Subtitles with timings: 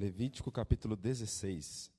[0.00, 1.92] Levítico capítulo 16.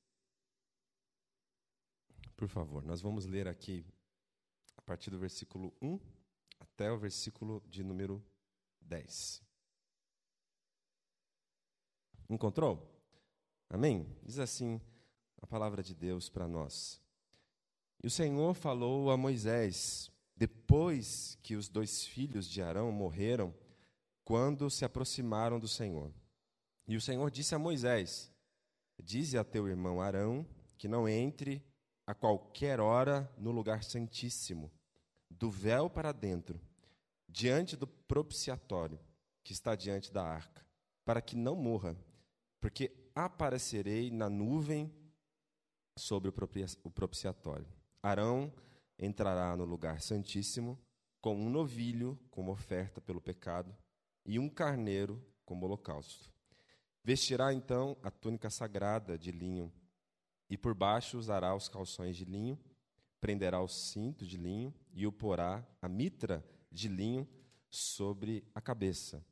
[2.35, 3.85] Por favor, nós vamos ler aqui
[4.75, 6.00] a partir do versículo 1
[6.60, 8.20] até o versículo de número
[8.82, 9.44] 10.
[12.28, 12.92] Encontrou?
[13.70, 14.08] Amém?
[14.24, 14.81] Diz assim
[15.40, 16.99] a palavra de Deus para nós.
[18.04, 23.54] E o Senhor falou a Moisés, depois que os dois filhos de Arão morreram,
[24.26, 26.12] quando se aproximaram do Senhor.
[26.91, 28.30] E o Senhor disse a Moisés:
[29.02, 30.45] Dize a teu irmão Arão
[30.77, 31.66] que não entre
[32.05, 34.70] a qualquer hora no lugar santíssimo,
[35.30, 36.59] do véu para dentro,
[37.30, 38.99] diante do propiciatório
[39.41, 40.67] que está diante da arca,
[41.05, 41.95] para que não morra,
[42.59, 44.94] porque aparecerei na nuvem
[45.97, 47.71] sobre o propiciatório.
[48.03, 48.53] Arão
[48.99, 50.77] entrará no lugar santíssimo
[51.21, 53.73] com um novilho como oferta pelo pecado
[54.25, 56.30] e um carneiro como holocausto.
[57.03, 59.71] Vestirá então a túnica sagrada de linho
[60.49, 62.59] e por baixo usará os calções de linho,
[63.19, 67.27] prenderá o cinto de linho e o porá a mitra de linho
[67.69, 69.25] sobre a cabeça.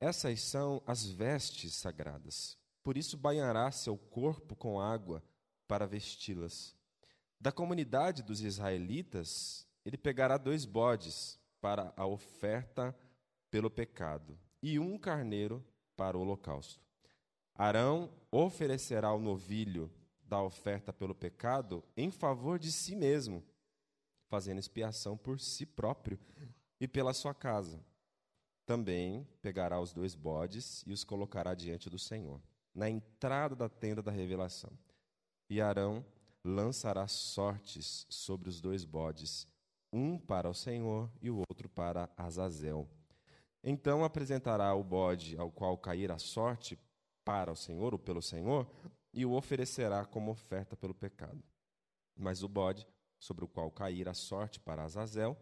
[0.00, 2.58] Essas são as vestes sagradas.
[2.82, 5.22] Por isso banhará seu corpo com água
[5.68, 6.74] para vesti-las.
[7.38, 12.96] Da comunidade dos israelitas, ele pegará dois bodes para a oferta
[13.50, 15.64] pelo pecado e um carneiro
[16.00, 16.80] para o holocausto.
[17.54, 23.44] Arão oferecerá o novilho da oferta pelo pecado em favor de si mesmo,
[24.26, 26.18] fazendo expiação por si próprio
[26.80, 27.84] e pela sua casa.
[28.64, 32.40] Também pegará os dois bodes e os colocará diante do Senhor,
[32.74, 34.72] na entrada da tenda da revelação.
[35.50, 36.02] E Arão
[36.42, 39.46] lançará sortes sobre os dois bodes,
[39.92, 42.88] um para o Senhor e o outro para Azazel.
[43.62, 46.78] Então apresentará o bode ao qual cair a sorte
[47.24, 48.70] para o Senhor ou pelo Senhor,
[49.12, 51.42] e o oferecerá como oferta pelo pecado.
[52.16, 52.86] Mas o bode,
[53.18, 55.36] sobre o qual cair a sorte para Azazel,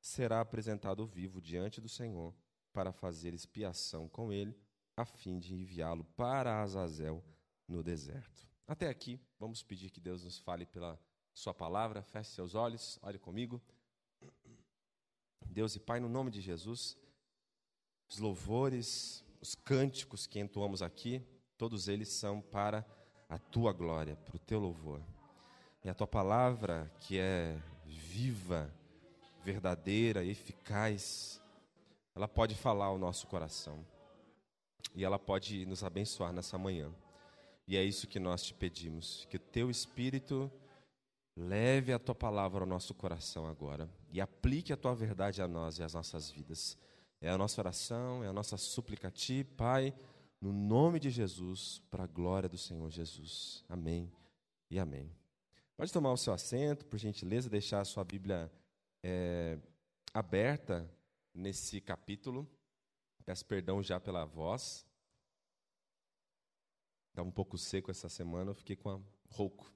[0.00, 2.34] será apresentado vivo diante do Senhor
[2.72, 4.56] para fazer expiação com ele,
[4.96, 7.24] a fim de enviá-lo para Azazel
[7.66, 8.46] no deserto.
[8.66, 10.98] Até aqui, vamos pedir que Deus nos fale pela
[11.34, 12.02] Sua palavra.
[12.02, 13.62] Feche seus olhos, ore comigo.
[15.46, 16.96] Deus e Pai, no nome de Jesus,
[18.12, 21.22] os louvores, os cânticos que entoamos aqui,
[21.56, 22.84] todos eles são para
[23.26, 25.00] a Tua glória, para o Teu louvor.
[25.82, 28.70] E a Tua palavra, que é viva,
[29.42, 31.40] verdadeira, eficaz,
[32.14, 33.82] ela pode falar ao nosso coração.
[34.94, 36.92] E ela pode nos abençoar nessa manhã.
[37.66, 40.52] E é isso que nós te pedimos, que o teu espírito
[41.34, 45.78] leve a tua palavra ao nosso coração agora e aplique a tua verdade a nós
[45.78, 46.76] e às nossas vidas.
[47.24, 49.94] É a nossa oração, é a nossa súplica a ti, Pai,
[50.40, 53.64] no nome de Jesus, para a glória do Senhor Jesus.
[53.68, 54.12] Amém
[54.68, 55.08] e amém.
[55.76, 58.50] Pode tomar o seu assento, por gentileza, deixar a sua Bíblia
[59.04, 59.56] é,
[60.12, 60.90] aberta
[61.32, 62.44] nesse capítulo.
[63.24, 64.84] Peço perdão já pela voz.
[67.10, 69.00] Estava um pouco seco essa semana, eu fiquei com a
[69.30, 69.72] rouco.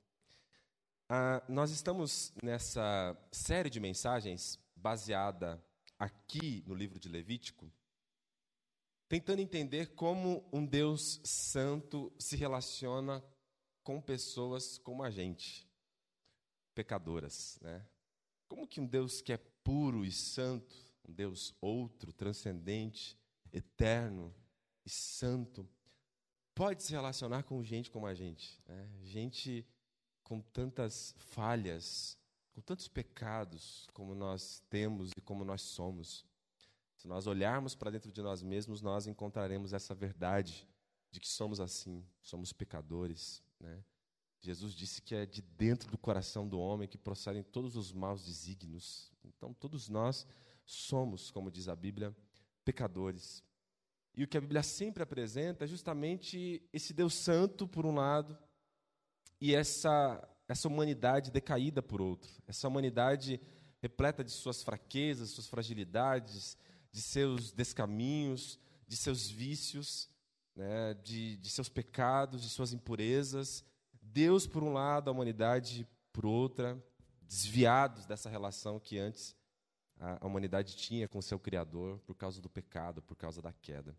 [1.09, 5.65] Ah, nós estamos nessa série de mensagens baseada
[5.99, 7.71] aqui no livro de Levítico,
[9.09, 13.25] tentando entender como um Deus santo se relaciona
[13.83, 15.69] com pessoas como a gente,
[16.75, 17.87] pecadoras, né?
[18.49, 20.77] Como que um Deus que é puro e santo,
[21.09, 23.19] um Deus outro, transcendente,
[23.53, 24.35] eterno
[24.85, 25.69] e santo,
[26.55, 28.61] pode se relacionar com gente como a gente?
[28.67, 28.89] Né?
[29.03, 29.67] Gente
[30.23, 32.19] com tantas falhas,
[32.57, 36.25] com tantos pecados como nós temos e como nós somos.
[36.97, 40.67] Se nós olharmos para dentro de nós mesmos, nós encontraremos essa verdade
[41.11, 43.43] de que somos assim, somos pecadores.
[43.61, 43.85] Né?
[44.41, 48.25] Jesus disse que é de dentro do coração do homem que procedem todos os maus
[48.25, 49.13] desígnios.
[49.23, 50.27] Então, todos nós
[50.65, 52.17] somos, como diz a Bíblia,
[52.65, 53.45] pecadores.
[54.17, 58.35] E o que a Bíblia sempre apresenta é justamente esse Deus Santo, por um lado,
[59.39, 62.31] e essa, essa humanidade decaída, por outro.
[62.47, 63.41] Essa humanidade
[63.81, 66.57] repleta de suas fraquezas, suas fragilidades,
[66.91, 70.09] de seus descaminhos, de seus vícios,
[70.55, 73.65] né, de, de seus pecados, de suas impurezas.
[74.01, 76.83] Deus por um lado, a humanidade por outra,
[77.23, 79.37] desviados dessa relação que antes
[79.99, 83.53] a, a humanidade tinha com o seu Criador por causa do pecado, por causa da
[83.53, 83.97] queda.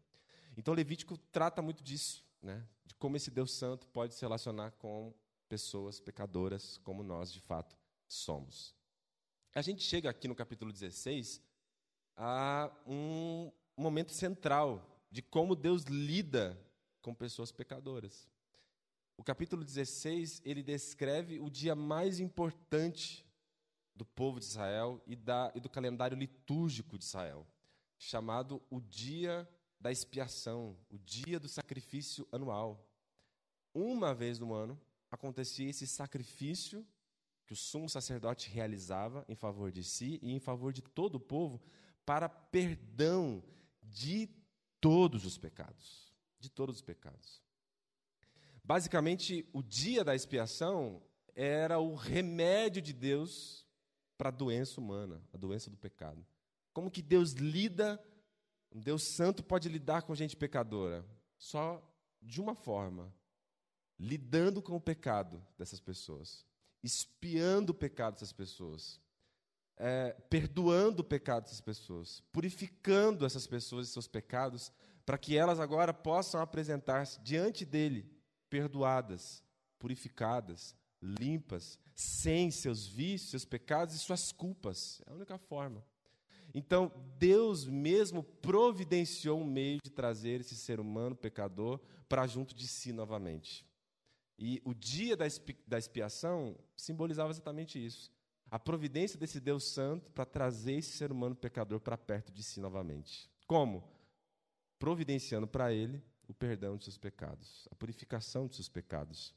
[0.55, 5.13] Então, Levítico trata muito disso, né, de como esse Deus Santo pode se relacionar com
[5.47, 7.75] pessoas pecadoras, como nós de fato
[8.07, 8.75] somos.
[9.53, 11.41] A gente chega aqui no capítulo 16
[12.15, 16.59] a um momento central de como Deus lida
[17.01, 18.29] com pessoas pecadoras.
[19.17, 23.25] O capítulo 16, ele descreve o dia mais importante
[23.95, 27.47] do povo de Israel e, da, e do calendário litúrgico de Israel,
[27.97, 29.49] chamado o dia
[29.79, 32.87] da expiação, o dia do sacrifício anual.
[33.73, 34.79] Uma vez no ano
[35.09, 36.85] acontecia esse sacrifício
[37.45, 41.19] que o sumo sacerdote realizava em favor de si e em favor de todo o
[41.19, 41.61] povo
[42.05, 43.43] para perdão
[43.81, 44.29] de
[44.81, 47.41] todos os pecados, de todos os pecados.
[48.63, 51.01] Basicamente, o dia da expiação
[51.33, 53.65] era o remédio de Deus
[54.17, 56.25] para a doença humana, a doença do pecado.
[56.73, 58.03] Como que Deus lida,
[58.71, 61.05] um Deus santo pode lidar com gente pecadora?
[61.37, 61.81] Só
[62.21, 63.13] de uma forma,
[63.99, 66.45] lidando com o pecado dessas pessoas,
[66.83, 68.99] espiando o pecado dessas pessoas,
[69.77, 74.71] é, perdoando o pecado dessas pessoas, purificando essas pessoas e seus pecados,
[75.05, 78.09] para que elas agora possam apresentar-se diante dele,
[78.49, 79.43] perdoadas,
[79.79, 85.01] purificadas, limpas, sem seus vícios, seus pecados e suas culpas.
[85.05, 85.83] É a única forma.
[86.53, 92.67] Então, Deus mesmo providenciou um meio de trazer esse ser humano pecador para junto de
[92.67, 93.66] si novamente.
[94.37, 98.11] E o dia da expiação simbolizava exatamente isso.
[98.49, 102.59] A providência desse Deus Santo para trazer esse ser humano pecador para perto de si
[102.59, 103.29] novamente.
[103.45, 103.83] Como?
[104.79, 109.33] Providenciando para ele o perdão de seus pecados, a purificação de seus pecados.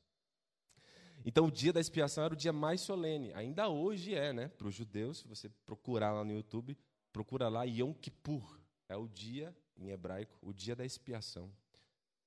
[1.24, 3.32] Então, o dia da expiação era o dia mais solene.
[3.34, 4.48] Ainda hoje é, né?
[4.48, 6.76] Para os judeus, se você procurar lá no YouTube,
[7.12, 8.58] procura lá Yom Kippur.
[8.88, 11.52] É o dia, em hebraico, o dia da expiação.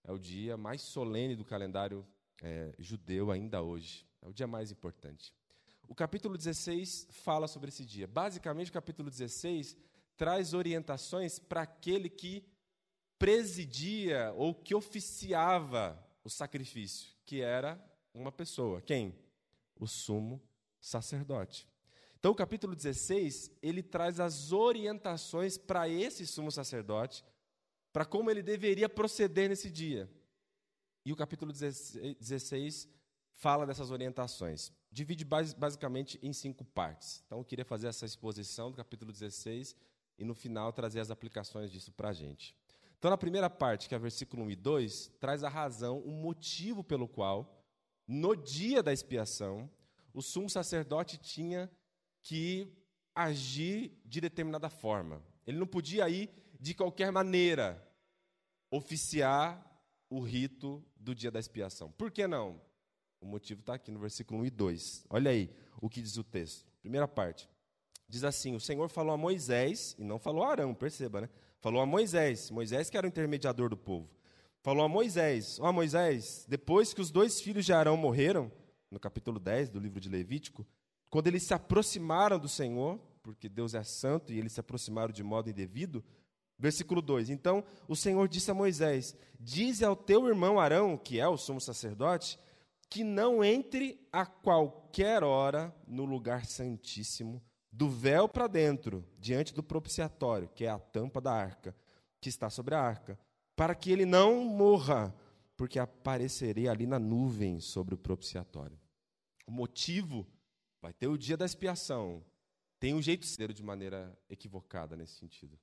[0.03, 2.05] É o dia mais solene do calendário
[2.43, 4.05] é, judeu ainda hoje.
[4.21, 5.33] É o dia mais importante.
[5.87, 8.05] O capítulo 16 fala sobre esse dia.
[8.05, 9.75] Basicamente, o capítulo 16
[10.17, 12.45] traz orientações para aquele que
[13.17, 18.81] presidia ou que oficiava o sacrifício, que era uma pessoa.
[18.81, 19.15] Quem?
[19.79, 20.41] O sumo
[20.79, 21.67] sacerdote.
[22.19, 27.25] Então, o capítulo 16, ele traz as orientações para esse sumo sacerdote,
[27.91, 30.09] para como ele deveria proceder nesse dia.
[31.05, 32.87] E o capítulo 16
[33.33, 34.71] fala dessas orientações.
[34.91, 37.23] Divide basicamente em cinco partes.
[37.25, 39.75] Então, eu queria fazer essa exposição do capítulo 16
[40.17, 42.55] e, no final, trazer as aplicações disso para a gente.
[42.97, 46.83] Então, na primeira parte, que é versículo 1 e 2, traz a razão, o motivo
[46.83, 47.59] pelo qual
[48.07, 49.69] no dia da expiação,
[50.13, 51.71] o sumo sacerdote tinha
[52.21, 52.71] que
[53.15, 55.21] agir de determinada forma.
[55.45, 56.29] Ele não podia ir
[56.59, 57.85] de qualquer maneira
[58.69, 59.72] oficiar
[60.15, 61.91] o rito do dia da expiação.
[61.91, 62.59] Por que não?
[63.19, 65.05] O motivo está aqui no versículo 1 e 2.
[65.09, 65.49] Olha aí
[65.81, 66.65] o que diz o texto.
[66.81, 67.49] Primeira parte.
[68.07, 71.29] Diz assim: O Senhor falou a Moisés, e não falou a Arão, perceba, né?
[71.59, 74.09] Falou a Moisés, Moisés que era o intermediador do povo
[74.63, 78.51] falou a Moisés: Ó oh, Moisés, depois que os dois filhos de Arão morreram,
[78.89, 80.65] no capítulo 10 do livro de Levítico,
[81.09, 85.23] quando eles se aproximaram do Senhor, porque Deus é santo e eles se aproximaram de
[85.23, 86.03] modo indevido,
[86.57, 91.27] versículo 2: Então o Senhor disse a Moisés: Dize ao teu irmão Arão, que é
[91.27, 92.39] o sumo sacerdote,
[92.89, 97.41] que não entre a qualquer hora no lugar santíssimo,
[97.71, 101.75] do véu para dentro, diante do propiciatório, que é a tampa da arca,
[102.21, 103.17] que está sobre a arca
[103.55, 105.15] para que ele não morra,
[105.55, 108.79] porque aparecerei ali na nuvem sobre o propiciatório.
[109.45, 110.27] O motivo
[110.81, 112.23] vai ter o dia da expiação.
[112.79, 115.57] Tem um jeito de ser de maneira equivocada nesse sentido.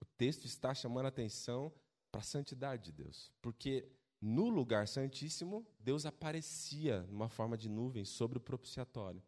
[0.00, 1.72] O texto está chamando a atenção
[2.10, 8.04] para a santidade de Deus, porque no lugar santíssimo, Deus aparecia numa forma de nuvem
[8.04, 9.22] sobre o propiciatório.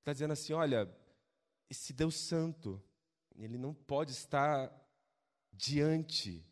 [0.00, 0.92] Está dizendo assim: olha,
[1.70, 2.82] esse Deus santo,
[3.36, 4.70] ele não pode estar
[5.52, 6.44] diante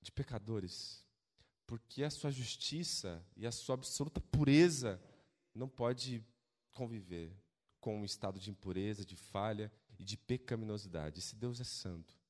[0.00, 1.04] de pecadores,
[1.66, 5.02] porque a sua justiça e a sua absoluta pureza
[5.54, 6.24] não pode
[6.70, 7.36] conviver
[7.80, 11.18] com um estado de impureza, de falha e de pecaminosidade.
[11.18, 12.21] Esse Deus é santo.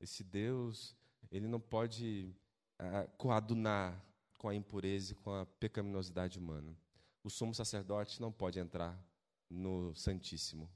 [0.00, 0.96] Esse Deus,
[1.30, 2.34] ele não pode
[2.80, 4.02] uh, coadunar
[4.38, 6.74] com a impureza e com a pecaminosidade humana.
[7.22, 8.98] O sumo sacerdote não pode entrar
[9.50, 10.70] no Santíssimo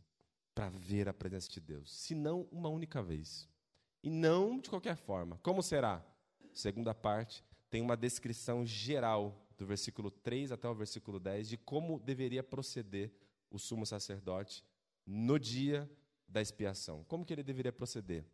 [0.55, 3.49] para ver a presença de Deus, senão uma única vez.
[4.03, 5.39] E não de qualquer forma.
[5.43, 6.05] Como será?
[6.53, 11.99] segunda parte, tem uma descrição geral do versículo 3 até o versículo 10 de como
[11.99, 13.13] deveria proceder
[13.51, 14.65] o sumo sacerdote
[15.07, 15.91] no dia
[16.29, 17.05] da expiação.
[17.05, 18.25] Como que ele deveria proceder?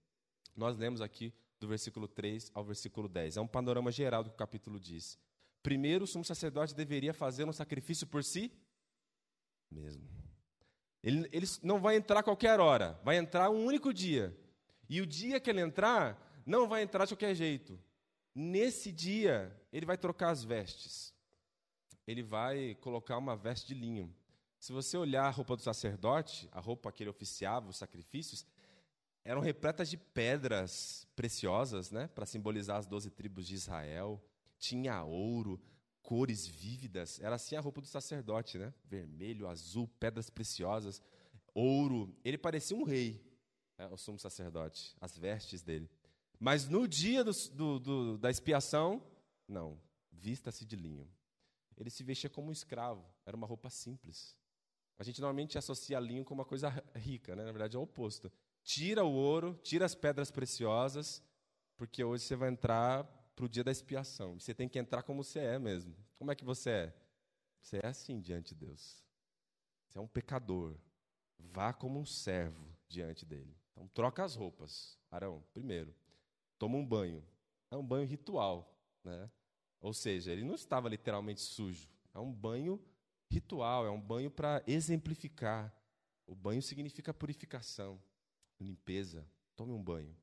[0.57, 3.37] Nós lemos aqui do versículo 3 ao versículo 10.
[3.37, 5.19] É um panorama geral do que o capítulo diz.
[5.63, 8.53] Primeiro, o sumo sacerdote deveria fazer um sacrifício por si
[9.71, 10.09] mesmo.
[11.03, 14.37] Ele, ele não vai entrar qualquer hora, vai entrar um único dia.
[14.89, 17.79] E o dia que ele entrar, não vai entrar de qualquer jeito
[18.35, 21.13] Nesse dia, ele vai trocar as vestes.
[22.07, 24.15] Ele vai colocar uma veste de linho.
[24.59, 28.47] Se você olhar a roupa do sacerdote, a roupa que ele oficiava, os sacrifícios,
[29.25, 34.23] eram repletas de pedras preciosas, né, para simbolizar as doze tribos de Israel.
[34.59, 35.61] Tinha ouro,
[36.03, 37.21] cores vívidas.
[37.21, 38.75] Era assim a roupa do sacerdote, né?
[38.85, 41.01] Vermelho, azul, pedras preciosas,
[41.55, 42.15] ouro.
[42.25, 43.25] Ele parecia um rei,
[43.79, 45.89] né, o sumo sacerdote, as vestes dele.
[46.39, 49.03] Mas no dia do, do, do, da expiação,
[49.47, 49.79] não,
[50.11, 51.09] vista-se de linho.
[51.77, 54.37] Ele se vestia como um escravo, era uma roupa simples.
[54.99, 57.45] A gente normalmente associa linho com uma coisa rica, né?
[57.45, 58.31] na verdade é o oposto.
[58.63, 61.23] Tira o ouro, tira as pedras preciosas,
[61.77, 64.39] porque hoje você vai entrar para o dia da expiação.
[64.39, 65.97] Você tem que entrar como você é mesmo.
[66.19, 66.95] Como é que você é?
[67.63, 69.03] Você é assim diante de Deus.
[69.87, 70.77] Você é um pecador.
[71.39, 73.57] Vá como um servo diante dele.
[73.73, 74.99] Então troca as roupas.
[75.11, 75.95] Arão, primeiro,
[76.59, 77.25] toma um banho.
[77.71, 79.31] É um banho ritual, né?
[79.81, 81.89] Ou seja, ele não estava literalmente sujo.
[82.13, 82.79] É um banho
[83.31, 85.75] ritual, é um banho para exemplificar.
[86.27, 88.01] O banho significa purificação,
[88.65, 89.27] limpeza.
[89.57, 90.17] Tome um banho.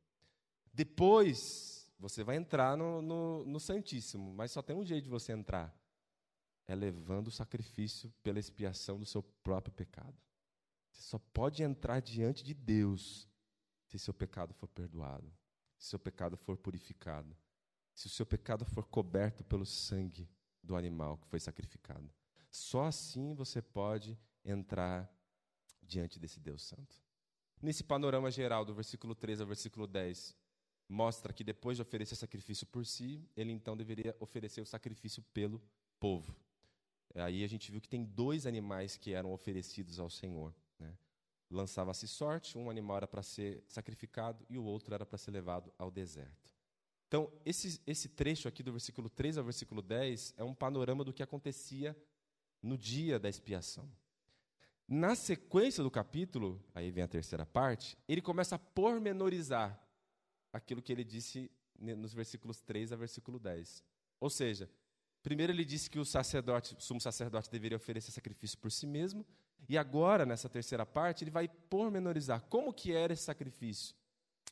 [0.74, 5.32] Depois, você vai entrar no, no, no Santíssimo, mas só tem um jeito de você
[5.34, 5.76] entrar:
[6.68, 10.16] é levando o sacrifício pela expiação do seu próprio pecado.
[10.92, 13.30] Você só pode entrar diante de Deus
[13.86, 15.32] se seu pecado for perdoado,
[15.78, 17.36] se seu pecado for purificado,
[17.94, 20.30] se o seu pecado for coberto pelo sangue
[20.62, 22.12] do animal que foi sacrificado.
[22.52, 25.12] Só assim você pode entrar
[25.82, 27.07] diante desse Deus Santo.
[27.62, 30.36] Nesse panorama geral, do versículo 3 ao versículo 10,
[30.88, 35.62] mostra que depois de oferecer sacrifício por si, ele então deveria oferecer o sacrifício pelo
[36.00, 36.36] povo.
[37.16, 40.54] Aí a gente viu que tem dois animais que eram oferecidos ao Senhor.
[40.80, 40.96] Né?
[41.50, 45.74] Lançava-se sorte, um animal era para ser sacrificado e o outro era para ser levado
[45.78, 46.48] ao deserto.
[47.08, 51.14] Então, esse, esse trecho aqui do versículo 3 ao versículo 10 é um panorama do
[51.14, 51.98] que acontecia
[52.62, 53.90] no dia da expiação.
[54.88, 59.78] Na sequência do capítulo, aí vem a terceira parte, ele começa a pormenorizar
[60.54, 63.84] aquilo que ele disse nos versículos 3 a versículo 10.
[64.18, 64.70] Ou seja,
[65.22, 69.26] primeiro ele disse que o sacerdote, o sumo sacerdote deveria oferecer sacrifício por si mesmo,
[69.68, 73.94] e agora, nessa terceira parte, ele vai pormenorizar como que era esse sacrifício.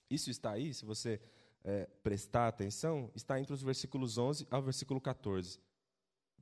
[0.10, 1.22] Isso está aí, se você
[1.64, 5.60] é, prestar atenção, está entre os versículos 11 ao versículo 14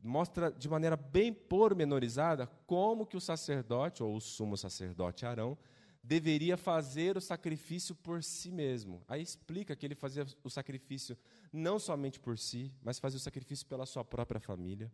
[0.04, 5.58] mostra de maneira bem pormenorizada como que o sacerdote, ou o sumo sacerdote Arão,
[6.04, 9.02] deveria fazer o sacrifício por si mesmo.
[9.08, 11.18] Aí explica que ele fazia o sacrifício
[11.52, 14.92] não somente por si, mas fazia o sacrifício pela sua própria família.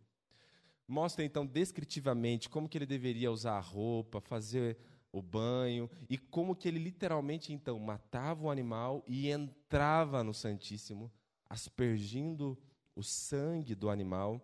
[0.86, 4.78] Mostra então descritivamente como que ele deveria usar a roupa, fazer
[5.12, 11.10] o banho e como que ele literalmente então matava o animal e entrava no Santíssimo,
[11.48, 12.56] aspergindo
[12.94, 14.40] o sangue do animal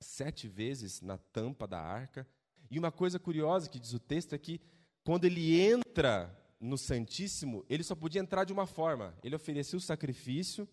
[0.00, 2.26] sete vezes na tampa da arca.
[2.70, 4.60] E uma coisa curiosa que diz o texto é que
[5.04, 9.14] quando ele entra no Santíssimo, ele só podia entrar de uma forma.
[9.22, 10.68] Ele oferecia o sacrifício.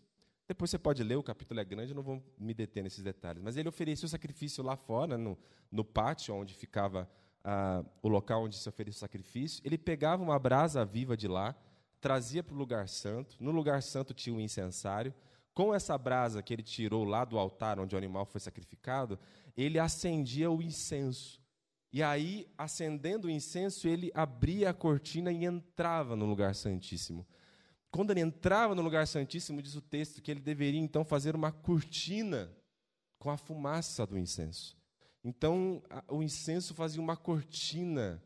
[0.48, 3.42] Depois você pode ler, o capítulo é grande, eu não vou me deter nesses detalhes.
[3.42, 5.38] Mas ele oferecia o sacrifício lá fora, no,
[5.72, 7.10] no pátio, onde ficava
[7.44, 9.62] ah, o local onde se oferecia o sacrifício.
[9.64, 11.56] Ele pegava uma brasa viva de lá,
[12.02, 13.38] trazia para o lugar santo.
[13.40, 15.14] No lugar santo tinha um incensário
[15.54, 19.20] com essa brasa que ele tirou lá do altar onde o animal foi sacrificado,
[19.56, 21.42] ele acendia o incenso.
[21.92, 27.26] E aí, acendendo o incenso, ele abria a cortina e entrava no lugar santíssimo.
[27.92, 31.52] Quando ele entrava no lugar santíssimo, diz o texto que ele deveria então fazer uma
[31.52, 32.52] cortina
[33.20, 34.76] com a fumaça do incenso.
[35.24, 38.22] Então, o incenso fazia uma cortina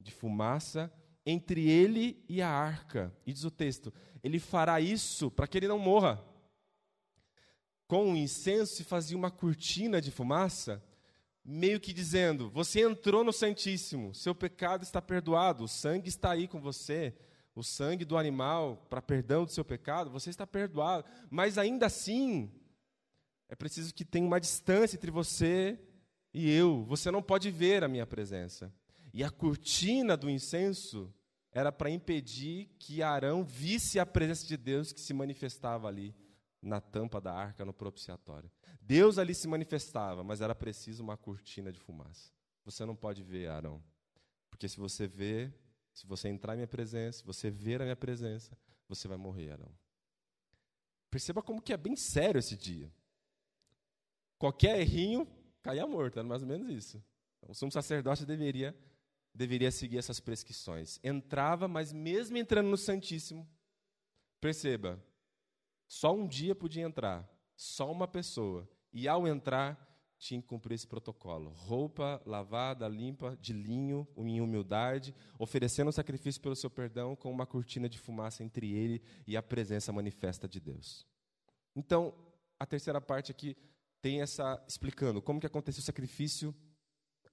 [0.00, 0.90] de fumaça
[1.26, 3.14] entre ele e a arca.
[3.26, 3.92] E diz o texto:
[4.24, 6.31] ele fará isso para que ele não morra
[7.92, 10.82] com o incenso se fazia uma cortina de fumaça,
[11.44, 16.48] meio que dizendo: Você entrou no Santíssimo, seu pecado está perdoado, o sangue está aí
[16.48, 17.14] com você,
[17.54, 21.04] o sangue do animal para perdão do seu pecado, você está perdoado.
[21.28, 22.50] Mas ainda assim,
[23.46, 25.78] é preciso que tenha uma distância entre você
[26.32, 26.84] e eu.
[26.84, 28.72] Você não pode ver a minha presença.
[29.12, 31.12] E a cortina do incenso
[31.52, 36.14] era para impedir que Arão visse a presença de Deus que se manifestava ali
[36.62, 38.50] na tampa da arca no propiciatório.
[38.80, 42.30] Deus ali se manifestava, mas era preciso uma cortina de fumaça.
[42.64, 43.82] Você não pode ver Arão.
[44.48, 45.52] Porque se você ver,
[45.92, 48.56] se você entrar em minha presença, se você ver a minha presença,
[48.88, 49.72] você vai morrer, Arão.
[51.10, 52.92] Perceba como que é bem sério esse dia.
[54.38, 55.26] Qualquer errinho,
[55.62, 57.02] caia morto, era mais ou menos isso.
[57.38, 58.76] Então, o sumo sacerdote deveria,
[59.34, 61.00] deveria seguir essas prescrições.
[61.02, 63.48] Entrava, mas mesmo entrando no Santíssimo,
[64.40, 65.02] perceba,
[65.92, 67.28] só um dia podia entrar.
[67.54, 68.66] só uma pessoa.
[68.94, 69.78] E ao entrar,
[70.18, 71.50] tinha que cumprir esse protocolo.
[71.50, 77.46] Roupa lavada, limpa, de linho, em humildade, oferecendo um sacrifício pelo seu perdão com uma
[77.46, 81.06] cortina de fumaça entre ele e a presença manifesta de Deus.
[81.76, 82.14] Então,
[82.58, 83.54] a terceira parte aqui
[84.00, 86.54] tem essa explicando como que aconteceu o sacrifício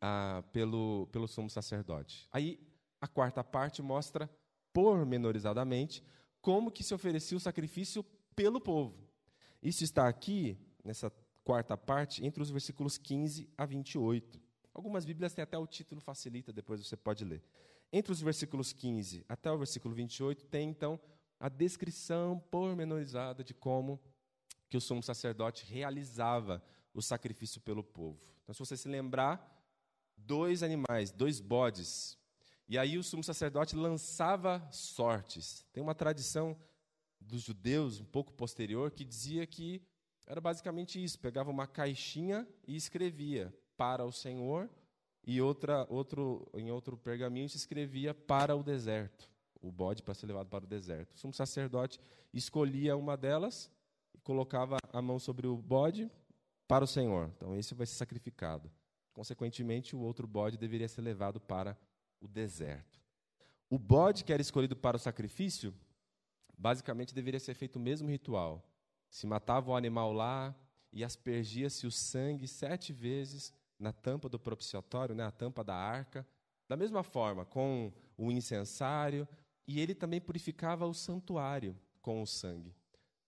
[0.02, 2.28] ah, pelo, pelo sumo sacerdote.
[2.30, 2.60] Aí,
[3.00, 4.30] a quarta parte mostra
[4.74, 6.04] pormenorizadamente
[6.42, 8.06] como que se oferecia o sacrifício
[8.40, 8.96] pelo povo.
[9.62, 11.12] Isso está aqui, nessa
[11.44, 14.40] quarta parte, entre os versículos 15 a 28.
[14.74, 17.44] Algumas Bíblias têm até o título facilita, depois você pode ler.
[17.92, 20.98] Entre os versículos 15 até o versículo 28 tem então
[21.38, 24.00] a descrição pormenorizada de como
[24.70, 28.22] que o sumo sacerdote realizava o sacrifício pelo povo.
[28.44, 29.62] Então, se você se lembrar,
[30.16, 32.18] dois animais, dois bodes,
[32.70, 35.66] e aí o sumo sacerdote lançava sortes.
[35.74, 36.58] Tem uma tradição
[37.20, 39.82] dos judeus um pouco posterior que dizia que
[40.26, 44.70] era basicamente isso: pegava uma caixinha e escrevia para o Senhor,
[45.26, 49.30] e outra, outro, em outro pergaminho se escrevia para o deserto,
[49.62, 51.16] o bode para ser levado para o deserto.
[51.16, 52.00] O sumo sacerdote
[52.34, 53.72] escolhia uma delas
[54.14, 56.10] e colocava a mão sobre o bode
[56.68, 57.32] para o Senhor.
[57.36, 58.72] Então, esse vai ser sacrificado.
[59.14, 61.78] Consequentemente, o outro bode deveria ser levado para
[62.22, 63.00] o deserto.
[63.70, 65.74] O bode que era escolhido para o sacrifício,
[66.60, 68.70] basicamente deveria ser feito o mesmo ritual.
[69.10, 70.54] Se matava o animal lá
[70.92, 76.28] e aspergia-se o sangue sete vezes na tampa do propiciatório, né, a tampa da arca.
[76.68, 79.28] Da mesma forma, com o incensário,
[79.66, 82.76] e ele também purificava o santuário com o sangue.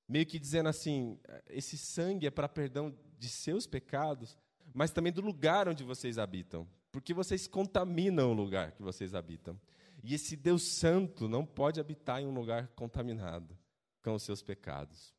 [0.08, 4.38] Meio que dizendo assim: esse sangue é para perdão de seus pecados,
[4.74, 9.60] mas também do lugar onde vocês habitam, porque vocês contaminam o lugar que vocês habitam.
[10.04, 13.58] E esse Deus Santo não pode habitar em um lugar contaminado
[14.02, 15.14] com os seus pecados.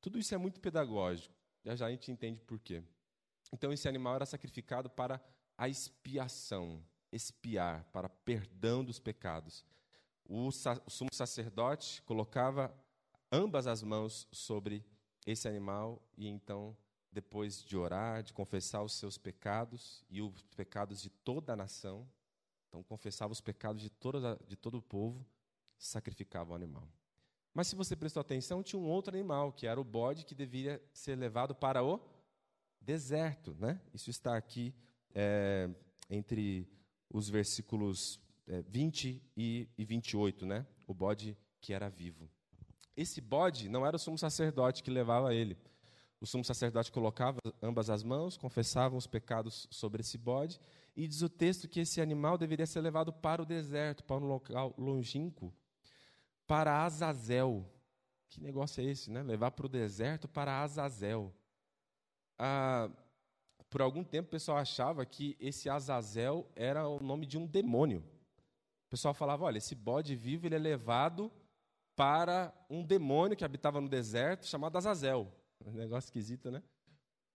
[0.00, 1.34] Tudo isso é muito pedagógico.
[1.64, 2.82] Já já a gente entende por quê.
[3.52, 5.20] Então esse animal era sacrificado para
[5.56, 9.64] a expiação, expiar, para perdão dos pecados.
[10.24, 12.74] O, o sumo sacerdote colocava
[13.30, 14.84] ambas as mãos sobre
[15.26, 16.76] esse animal e então
[17.12, 22.06] depois de orar, de confessar os seus pecados e os pecados de toda a nação,
[22.74, 25.24] então confessava os pecados de, toda, de todo o povo,
[25.78, 26.88] sacrificava o animal.
[27.52, 30.82] Mas se você prestou atenção, tinha um outro animal, que era o bode, que deveria
[30.92, 32.00] ser levado para o
[32.80, 33.56] deserto.
[33.60, 33.80] Né?
[33.92, 34.74] Isso está aqui
[35.14, 35.70] é,
[36.10, 36.68] entre
[37.08, 40.66] os versículos é, 20 e, e 28, né?
[40.88, 42.28] o bode que era vivo.
[42.96, 45.56] Esse bode não era o sumo sacerdote que levava ele.
[46.20, 50.58] O sumo sacerdote colocava ambas as mãos, confessava os pecados sobre esse bode,
[50.96, 54.26] e diz o texto que esse animal deveria ser levado para o deserto, para um
[54.26, 55.52] local longínquo,
[56.46, 57.68] para Azazel.
[58.28, 59.22] Que negócio é esse, né?
[59.22, 61.32] Levar para o deserto para Azazel.
[62.38, 62.90] Ah,
[63.68, 68.04] por algum tempo o pessoal achava que esse Azazel era o nome de um demônio.
[68.86, 71.32] O pessoal falava: olha, esse bode vivo ele é levado
[71.96, 75.32] para um demônio que habitava no deserto chamado Azazel.
[75.64, 76.62] Um negócio esquisito, né?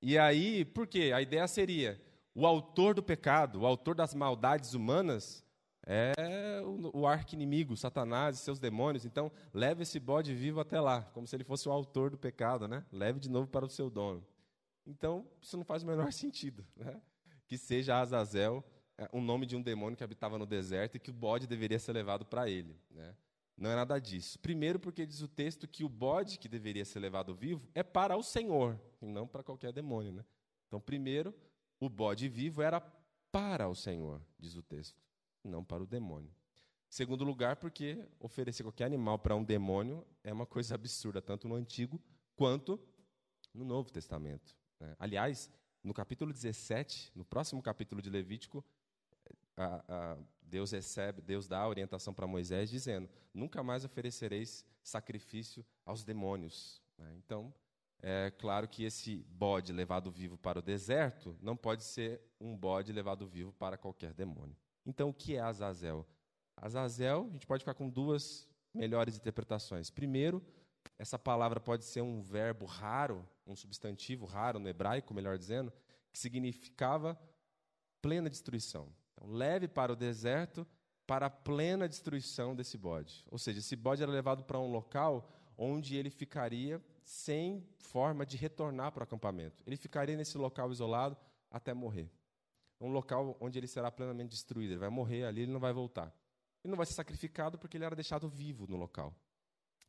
[0.02, 1.12] E aí, por quê?
[1.14, 2.02] A ideia seria:
[2.34, 5.46] o autor do pecado, o autor das maldades humanas,
[5.86, 9.06] é o, o arqui-inimigo, Satanás e seus demônios.
[9.06, 12.68] Então, leve esse bode vivo até lá, como se ele fosse o autor do pecado,
[12.68, 12.86] né?
[12.92, 14.24] Leve de novo para o seu dono.
[14.86, 17.02] Então, isso não faz o menor sentido, né?
[17.48, 18.64] Que seja Azazel
[18.98, 21.80] é, o nome de um demônio que habitava no deserto e que o bode deveria
[21.80, 23.16] ser levado para ele, né?
[23.58, 24.40] Não é nada disso.
[24.40, 28.16] Primeiro, porque diz o texto que o bode que deveria ser levado vivo é para
[28.16, 30.24] o Senhor, e não para qualquer demônio, né?
[30.68, 31.34] Então, primeiro,
[31.80, 32.82] o bode vivo era
[33.32, 35.10] para o Senhor, diz o texto
[35.44, 36.32] não para o demônio.
[36.90, 41.56] Segundo lugar, porque oferecer qualquer animal para um demônio é uma coisa absurda, tanto no
[41.56, 42.02] Antigo
[42.36, 42.80] quanto
[43.54, 44.56] no Novo Testamento.
[44.80, 44.96] Né?
[44.98, 45.50] Aliás,
[45.84, 48.66] no capítulo 17, no próximo capítulo de Levítico,
[49.56, 55.64] a, a, Deus recebe, Deus dá a orientação para Moisés dizendo: nunca mais oferecereis sacrifício
[55.86, 56.82] aos demônios.
[56.98, 57.14] Né?
[57.18, 57.54] Então,
[58.02, 62.94] é claro que esse bode levado vivo para o deserto não pode ser um bode
[62.94, 64.56] levado vivo para qualquer demônio.
[64.86, 66.08] Então, o que é Azazel?
[66.56, 69.90] Azazel, a gente pode ficar com duas melhores interpretações.
[69.90, 70.42] Primeiro,
[70.98, 75.72] essa palavra pode ser um verbo raro, um substantivo raro no hebraico, melhor dizendo,
[76.12, 77.20] que significava
[78.02, 78.88] plena destruição.
[79.14, 80.66] Então, leve para o deserto
[81.06, 83.26] para a plena destruição desse bode.
[83.32, 88.38] Ou seja, esse bode era levado para um local onde ele ficaria sem forma de
[88.38, 89.64] retornar para o acampamento.
[89.66, 91.18] Ele ficaria nesse local isolado
[91.50, 92.12] até morrer
[92.80, 94.72] um local onde ele será plenamente destruído.
[94.72, 96.14] Ele vai morrer ali, ele não vai voltar.
[96.64, 99.14] Ele não vai ser sacrificado porque ele era deixado vivo no local.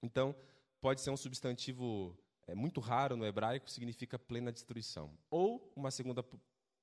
[0.02, 0.35] Então,
[0.80, 5.16] pode ser um substantivo é muito raro no hebraico, significa plena destruição.
[5.30, 6.24] Ou uma segunda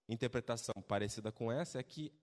[0.08, 2.14] interpretação parecida com essa é que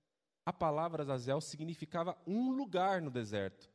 [0.47, 3.69] a palavra Azazel significava um lugar no deserto,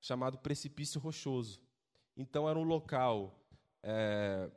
[0.00, 1.60] chamado precipício rochoso.
[2.16, 3.41] Então era um local
[3.82, 4.50] é,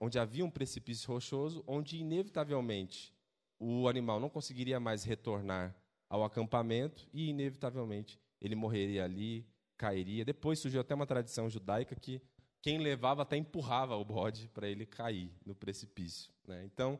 [0.00, 3.14] onde havia um precipício rochoso, onde inevitavelmente
[3.58, 5.74] o animal não conseguiria mais retornar
[6.08, 10.24] ao acampamento e inevitavelmente ele morreria ali, cairia.
[10.24, 12.20] Depois surgiu até uma tradição judaica que
[12.60, 16.32] quem levava até empurrava o bode para ele cair no precipício.
[16.46, 16.64] Né?
[16.64, 16.98] Então,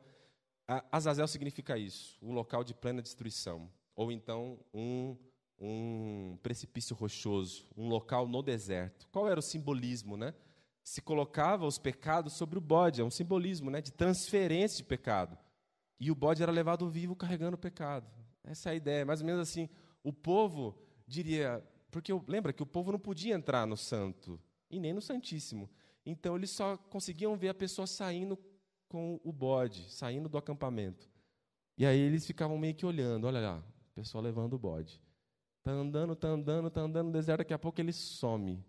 [0.90, 5.16] Azazel significa isso, um local de plena destruição, ou então um,
[5.58, 9.06] um precipício rochoso, um local no deserto.
[9.12, 10.34] Qual era o simbolismo, né?
[10.84, 15.36] Se colocava os pecados sobre o bode, é um simbolismo, né, de transferência de pecado.
[15.98, 18.06] E o bode era levado vivo carregando o pecado.
[18.44, 19.68] Essa é a ideia, mais ou menos assim.
[20.02, 24.38] O povo diria, porque lembra que o povo não podia entrar no santo
[24.70, 25.70] e nem no santíssimo.
[26.04, 28.38] Então eles só conseguiam ver a pessoa saindo
[28.86, 31.08] com o bode, saindo do acampamento.
[31.78, 35.00] E aí eles ficavam meio que olhando, olha lá, o pessoal levando o bode.
[35.62, 38.62] Tá andando, tá andando, tá andando no deserto, daqui a pouco ele some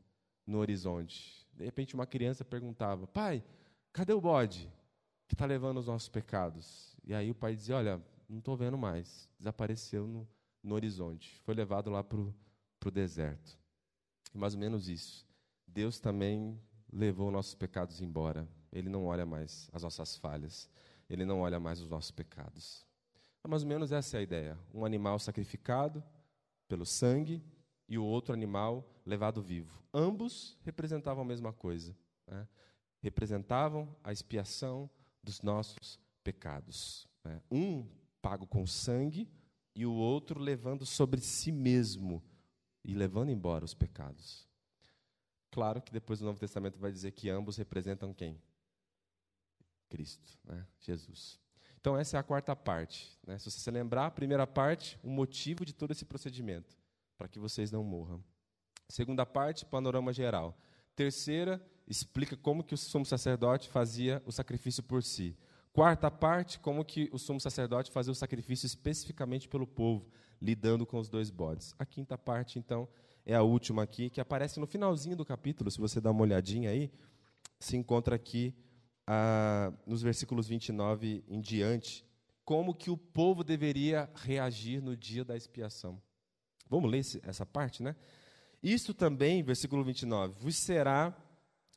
[0.48, 1.45] no horizonte.
[1.56, 3.44] De repente uma criança perguntava: "Pai,
[3.92, 4.72] cadê o bode
[5.28, 8.78] que está levando os nossos pecados?" E aí o pai dizia: "Olha, não estou vendo
[8.78, 9.30] mais.
[9.38, 10.28] Desapareceu no,
[10.62, 11.40] no horizonte.
[11.44, 13.58] Foi levado lá para o deserto."
[14.34, 15.26] Mais ou menos isso.
[15.66, 16.60] Deus também
[16.92, 18.48] levou nossos pecados embora.
[18.72, 20.70] Ele não olha mais as nossas falhas.
[21.10, 22.86] Ele não olha mais os nossos pecados.
[23.40, 24.60] Então, mais ou menos essa é a ideia.
[24.74, 26.04] Um animal sacrificado
[26.68, 27.44] pelo sangue
[27.88, 29.84] e o outro animal levado vivo.
[29.94, 31.96] Ambos representavam a mesma coisa.
[32.28, 32.48] Né?
[33.02, 34.90] Representavam a expiação
[35.24, 37.08] dos nossos pecados.
[37.24, 37.42] Né?
[37.52, 37.88] Um
[38.22, 39.30] pago com sangue
[39.76, 42.24] e o outro levando sobre si mesmo
[42.84, 44.48] e levando embora os pecados.
[45.52, 48.42] Claro que depois o Novo Testamento vai dizer que ambos representam quem?
[49.88, 50.66] Cristo, né?
[50.80, 51.40] Jesus.
[51.80, 53.16] Então, essa é a quarta parte.
[53.26, 53.38] Né?
[53.38, 56.76] Se você se lembrar, a primeira parte, o motivo de todo esse procedimento,
[57.18, 58.24] para que vocês não morram.
[58.88, 60.58] Segunda parte, panorama geral.
[60.96, 65.38] Terceira, explica como que o sumo sacerdote fazia o sacrifício por si.
[65.74, 70.08] Quarta parte, como que o sumo sacerdote fazia o sacrifício especificamente pelo povo,
[70.42, 71.76] lidando com os dois bodes.
[71.78, 72.88] A quinta parte, então,
[73.26, 76.70] é a última aqui, que aparece no finalzinho do capítulo, se você dá uma olhadinha
[76.70, 76.92] aí,
[77.60, 78.56] se encontra aqui
[79.08, 82.06] ah, nos versículos 29 em diante,
[82.44, 86.02] como que o povo deveria reagir no dia da expiação.
[86.70, 87.96] Vamos ler essa parte, né?
[88.62, 91.16] Isso também, versículo 29, vos será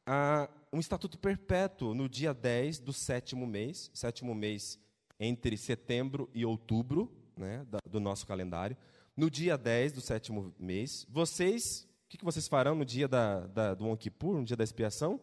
[0.07, 4.79] ah, um estatuto perpétuo no dia 10 do sétimo mês, sétimo mês
[5.21, 8.77] entre setembro e outubro, né, do nosso calendário,
[9.17, 13.47] no dia 10 do sétimo mês, vocês, o que, que vocês farão no dia da,
[13.49, 15.21] da, do Yom no dia da expiação?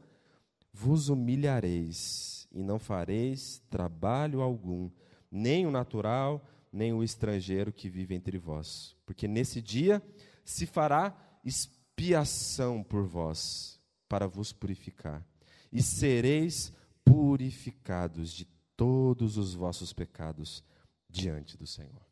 [0.73, 4.91] Vos humilhareis e não fareis trabalho algum,
[5.31, 6.45] nem o natural,
[6.75, 8.95] nem o estrangeiro que vive entre vós.
[9.05, 10.03] Porque nesse dia
[10.43, 15.25] se fará expiação por vós, para vos purificar.
[15.71, 20.63] E sereis purificados de todos os vossos pecados
[21.09, 22.05] diante do Senhor.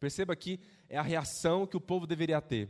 [0.00, 2.68] Perceba que é a reação que o povo deveria ter.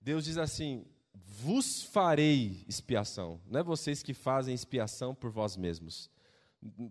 [0.00, 3.40] Deus diz assim: vos farei expiação.
[3.46, 6.10] Não é vocês que fazem expiação por vós mesmos.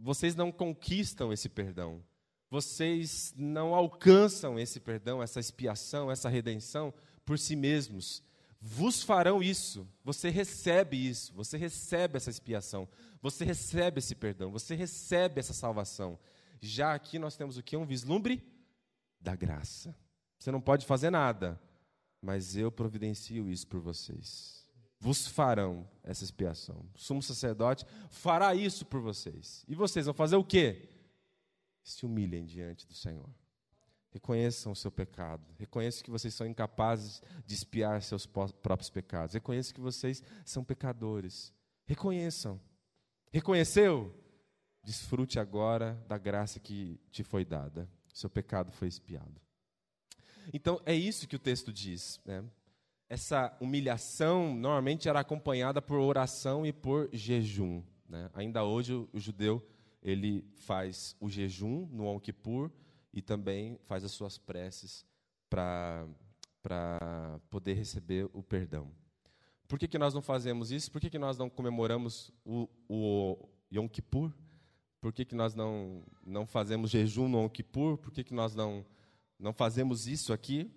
[0.01, 2.03] Vocês não conquistam esse perdão.
[2.55, 6.93] Vocês não alcançam esse perdão, essa expiação, essa redenção
[7.25, 8.23] por si mesmos.
[8.61, 9.85] Vos farão isso.
[10.05, 11.33] Você recebe isso.
[11.33, 12.87] Você recebe essa expiação.
[13.21, 14.51] Você recebe esse perdão.
[14.51, 16.17] Você recebe essa salvação.
[16.61, 17.75] Já aqui nós temos o que?
[17.75, 18.41] Um vislumbre
[19.19, 19.93] da graça.
[20.39, 21.59] Você não pode fazer nada,
[22.21, 24.65] mas eu providencio isso por vocês.
[24.97, 26.85] Vos farão essa expiação.
[26.95, 29.65] O sumo sacerdote fará isso por vocês.
[29.67, 30.94] E vocês vão fazer o quê?
[31.85, 33.29] Se humilhem diante do Senhor.
[34.11, 35.41] Reconheçam o seu pecado.
[35.57, 39.35] Reconheçam que vocês são incapazes de espiar seus próprios pecados.
[39.35, 41.53] Reconheçam que vocês são pecadores.
[41.85, 42.59] Reconheçam.
[43.31, 44.13] Reconheceu?
[44.83, 49.41] Desfrute agora da graça que te foi dada seu pecado foi expiado.
[50.53, 52.21] Então, é isso que o texto diz.
[52.23, 52.43] Né?
[53.09, 57.83] Essa humilhação normalmente era acompanhada por oração e por jejum.
[58.07, 58.29] Né?
[58.33, 59.61] Ainda hoje, o judeu
[60.05, 62.71] ele faz o jejum no Yom Kippur
[63.11, 65.03] e também faz as suas preces
[65.49, 66.07] para
[67.49, 68.91] poder receber o perdão.
[69.67, 70.91] Por que, que nós não fazemos isso?
[70.91, 74.31] Por que, que nós não comemoramos o, o Yom Kippur?
[75.01, 77.97] Por que, que nós não, não fazemos jejum no Yom Kippur?
[77.97, 78.85] Por que, que nós não,
[79.39, 80.71] não fazemos isso aqui?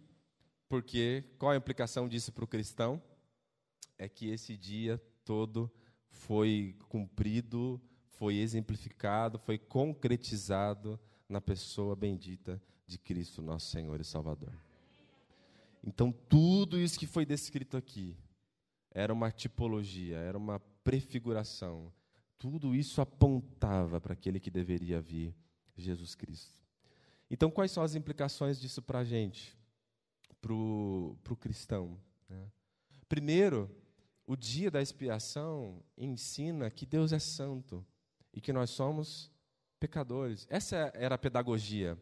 [0.71, 3.03] Porque qual a implicação disso para o cristão?
[3.99, 5.71] É que esse dia todo
[6.09, 7.79] foi cumprido,
[8.19, 14.53] foi exemplificado, foi concretizado na pessoa bendita de Cristo, nosso Senhor e Salvador.
[15.85, 18.17] Então, tudo isso que foi descrito aqui
[18.91, 21.93] era uma tipologia, era uma prefiguração.
[22.37, 25.35] Tudo isso apontava para aquele que deveria vir,
[25.77, 26.61] Jesus Cristo.
[27.31, 29.57] Então, quais são as implicações disso para a gente,
[30.41, 31.97] para o cristão?
[32.29, 32.51] Né?
[33.09, 33.71] Primeiro,
[34.27, 37.87] o dia da expiação ensina que Deus é santo
[38.39, 39.33] e que nós somos
[39.81, 40.47] pecadores.
[40.49, 41.99] Essa era a pedagogia.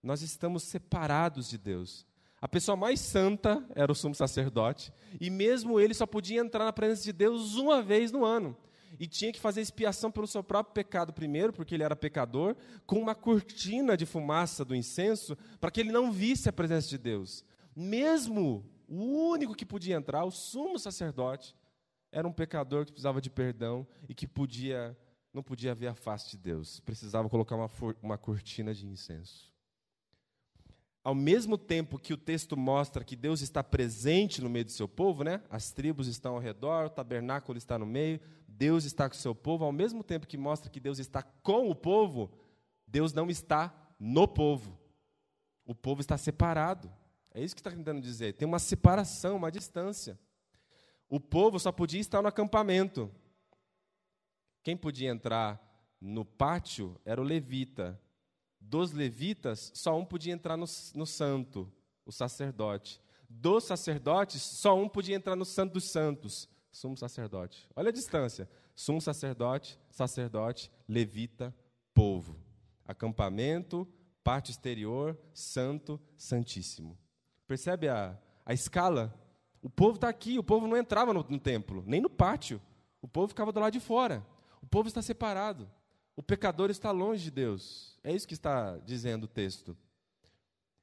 [0.00, 2.06] Nós estamos separados de Deus.
[2.40, 6.72] A pessoa mais santa era o sumo sacerdote, e mesmo ele só podia entrar na
[6.72, 8.56] presença de Deus uma vez no ano.
[9.00, 12.54] E tinha que fazer expiação pelo seu próprio pecado primeiro, porque ele era pecador,
[12.86, 16.98] com uma cortina de fumaça do incenso, para que ele não visse a presença de
[16.98, 17.44] Deus.
[17.74, 21.56] Mesmo o único que podia entrar, o sumo sacerdote,
[22.12, 24.96] era um pecador que precisava de perdão e que podia
[25.34, 26.80] não podia ver a face de Deus.
[26.80, 27.70] Precisava colocar uma,
[28.00, 29.52] uma cortina de incenso
[31.04, 34.88] ao mesmo tempo que o texto mostra que Deus está presente no meio do seu
[34.88, 35.42] povo, né?
[35.50, 38.18] As tribos estão ao redor, o tabernáculo está no meio,
[38.48, 41.68] Deus está com o seu povo, ao mesmo tempo que mostra que Deus está com
[41.68, 42.32] o povo,
[42.86, 44.78] Deus não está no povo.
[45.66, 46.90] O povo está separado.
[47.34, 48.32] É isso que está tentando dizer.
[48.34, 50.18] Tem uma separação, uma distância.
[51.08, 53.10] O povo só podia estar no acampamento.
[54.64, 55.62] Quem podia entrar
[56.00, 58.00] no pátio era o levita,
[58.58, 61.70] dos levitas, só um podia entrar no, no santo,
[62.04, 63.00] o sacerdote.
[63.28, 67.68] Dos sacerdotes, só um podia entrar no santo dos santos, sumo sacerdote.
[67.76, 68.48] Olha a distância.
[68.74, 71.54] Sumo sacerdote, sacerdote, levita,
[71.92, 72.36] povo.
[72.86, 73.86] Acampamento,
[74.22, 76.98] parte exterior, santo, santíssimo.
[77.46, 79.14] Percebe a, a escala?
[79.62, 82.60] O povo está aqui, o povo não entrava no, no templo, nem no pátio.
[83.00, 84.26] O povo ficava do lado de fora.
[84.64, 85.68] O povo está separado.
[86.16, 87.98] O pecador está longe de Deus.
[88.02, 89.76] É isso que está dizendo o texto.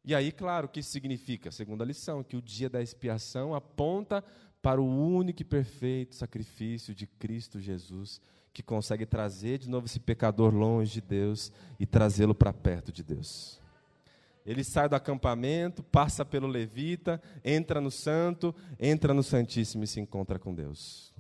[0.05, 1.51] E aí, claro, o que significa?
[1.51, 4.23] Segunda lição, que o dia da expiação aponta
[4.61, 8.21] para o único e perfeito sacrifício de Cristo Jesus,
[8.53, 13.03] que consegue trazer de novo esse pecador longe de Deus e trazê-lo para perto de
[13.03, 13.59] Deus.
[14.45, 19.99] Ele sai do acampamento, passa pelo levita, entra no santo, entra no santíssimo e se
[19.99, 21.10] encontra com Deus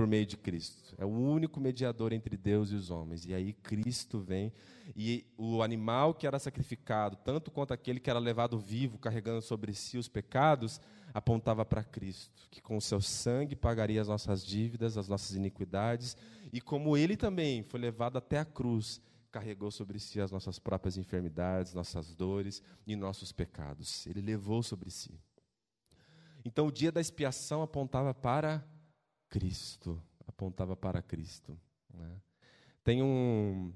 [0.00, 0.94] por meio de Cristo.
[0.96, 3.26] É o único mediador entre Deus e os homens.
[3.26, 4.50] E aí Cristo vem
[4.96, 9.74] e o animal que era sacrificado, tanto quanto aquele que era levado vivo, carregando sobre
[9.74, 10.80] si os pecados,
[11.12, 16.16] apontava para Cristo, que com o seu sangue pagaria as nossas dívidas, as nossas iniquidades,
[16.50, 20.96] e como ele também foi levado até a cruz, carregou sobre si as nossas próprias
[20.96, 24.06] enfermidades, nossas dores e nossos pecados.
[24.06, 25.20] Ele levou sobre si.
[26.42, 28.64] Então o dia da expiação apontava para
[29.30, 31.58] Cristo, apontava para Cristo.
[31.94, 32.20] Né?
[32.84, 33.72] Tem um,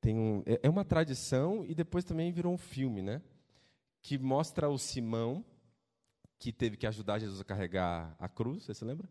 [0.00, 3.22] tem um, é, é uma tradição e depois também virou um filme, né?
[4.02, 5.44] Que mostra o Simão
[6.38, 9.08] que teve que ajudar Jesus a carregar a cruz, você se lembra?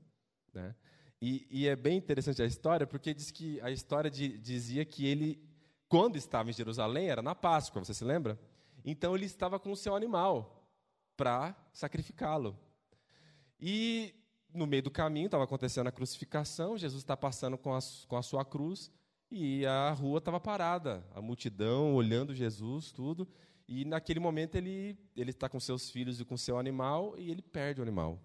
[0.54, 0.74] Né?
[1.22, 5.06] E, e, é bem interessante a história, porque diz que a história de, dizia que
[5.06, 5.42] ele,
[5.90, 8.40] quando estava em Jerusalém, era na Páscoa, você se lembra?
[8.86, 10.72] Então ele estava com o seu animal
[11.18, 12.58] para sacrificá-lo.
[13.60, 14.14] E
[14.54, 18.22] no meio do caminho estava acontecendo a crucificação, Jesus está passando com a, com a
[18.22, 18.92] sua cruz
[19.30, 23.28] e a rua estava parada, a multidão olhando Jesus, tudo.
[23.68, 27.42] E naquele momento ele ele está com seus filhos e com seu animal e ele
[27.42, 28.22] perde o animal.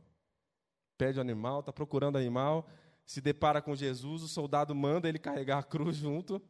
[0.96, 2.68] Perde o animal, está procurando o animal,
[3.04, 6.40] se depara com Jesus, o soldado manda ele carregar a cruz junto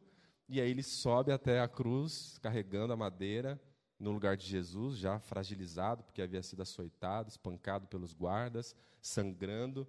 [0.47, 3.59] e aí ele sobe até a cruz carregando a madeira
[4.03, 9.87] no lugar de Jesus, já fragilizado, porque havia sido açoitado, espancado pelos guardas, sangrando.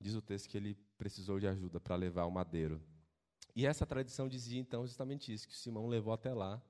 [0.00, 2.80] Diz o texto que ele precisou de ajuda para levar o madeiro.
[3.56, 6.62] E essa tradição dizia então justamente isso: que Simão levou até lá,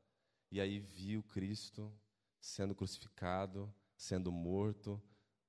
[0.50, 1.92] e aí viu Cristo
[2.40, 5.00] sendo crucificado, sendo morto,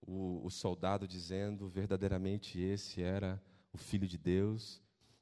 [0.02, 4.82] o, o soldado dizendo verdadeiramente esse era o Filho de Deus.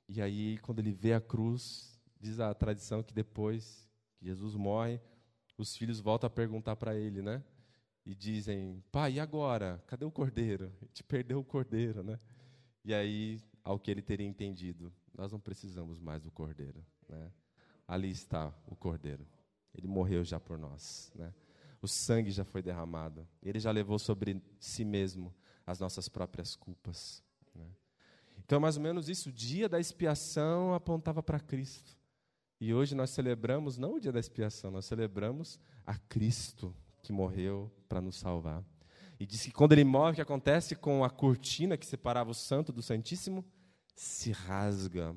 [0.09, 4.99] E aí, quando ele vê a cruz, diz a tradição que depois que Jesus morre,
[5.57, 7.43] os filhos voltam a perguntar para ele, né?
[8.05, 9.83] E dizem: Pai, e agora?
[9.87, 10.71] Cadê o cordeiro?
[10.81, 12.19] A gente perdeu o cordeiro, né?
[12.83, 17.31] E aí, ao que ele teria entendido, nós não precisamos mais do cordeiro, né?
[17.87, 19.25] Ali está o cordeiro.
[19.73, 21.33] Ele morreu já por nós, né?
[21.81, 23.27] O sangue já foi derramado.
[23.43, 25.33] Ele já levou sobre si mesmo
[25.65, 27.23] as nossas próprias culpas.
[27.53, 27.67] Né?
[28.39, 29.29] Então, mais ou menos isso.
[29.29, 31.95] O dia da expiação apontava para Cristo.
[32.59, 37.71] E hoje nós celebramos não o dia da expiação, nós celebramos a Cristo que morreu
[37.87, 38.63] para nos salvar.
[39.19, 42.33] E diz que quando ele morre, o que acontece com a cortina que separava o
[42.33, 43.45] santo do santíssimo?
[43.95, 45.15] se rasga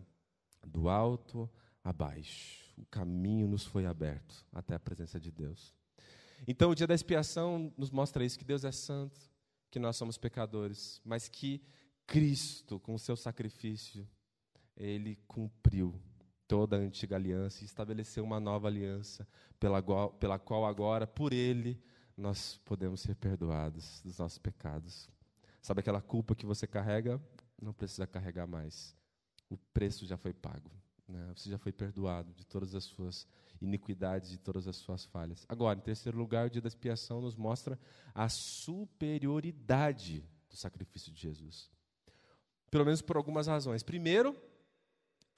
[0.66, 1.50] do alto
[1.82, 2.72] a baixo.
[2.76, 5.74] O caminho nos foi aberto até a presença de Deus.
[6.46, 9.20] Então, o dia da expiação nos mostra isso: que Deus é santo,
[9.70, 11.60] que nós somos pecadores, mas que
[12.06, 14.08] Cristo, com o seu sacrifício,
[14.76, 16.00] ele cumpriu
[16.48, 19.28] toda a antiga aliança e estabeleceu uma nova aliança,
[19.60, 19.82] pela,
[20.12, 21.80] pela qual agora, por ele,
[22.16, 25.08] nós podemos ser perdoados dos nossos pecados.
[25.60, 27.20] Sabe aquela culpa que você carrega?
[27.60, 28.96] Não precisa carregar mais.
[29.50, 30.70] O preço já foi pago.
[31.06, 31.32] Né?
[31.36, 33.26] Você já foi perdoado de todas as suas
[33.60, 35.44] iniquidades, de todas as suas falhas.
[35.48, 37.78] Agora, em terceiro lugar, o dia da expiação nos mostra
[38.14, 41.70] a superioridade do sacrifício de Jesus.
[42.70, 43.82] Pelo menos por algumas razões.
[43.82, 44.36] Primeiro,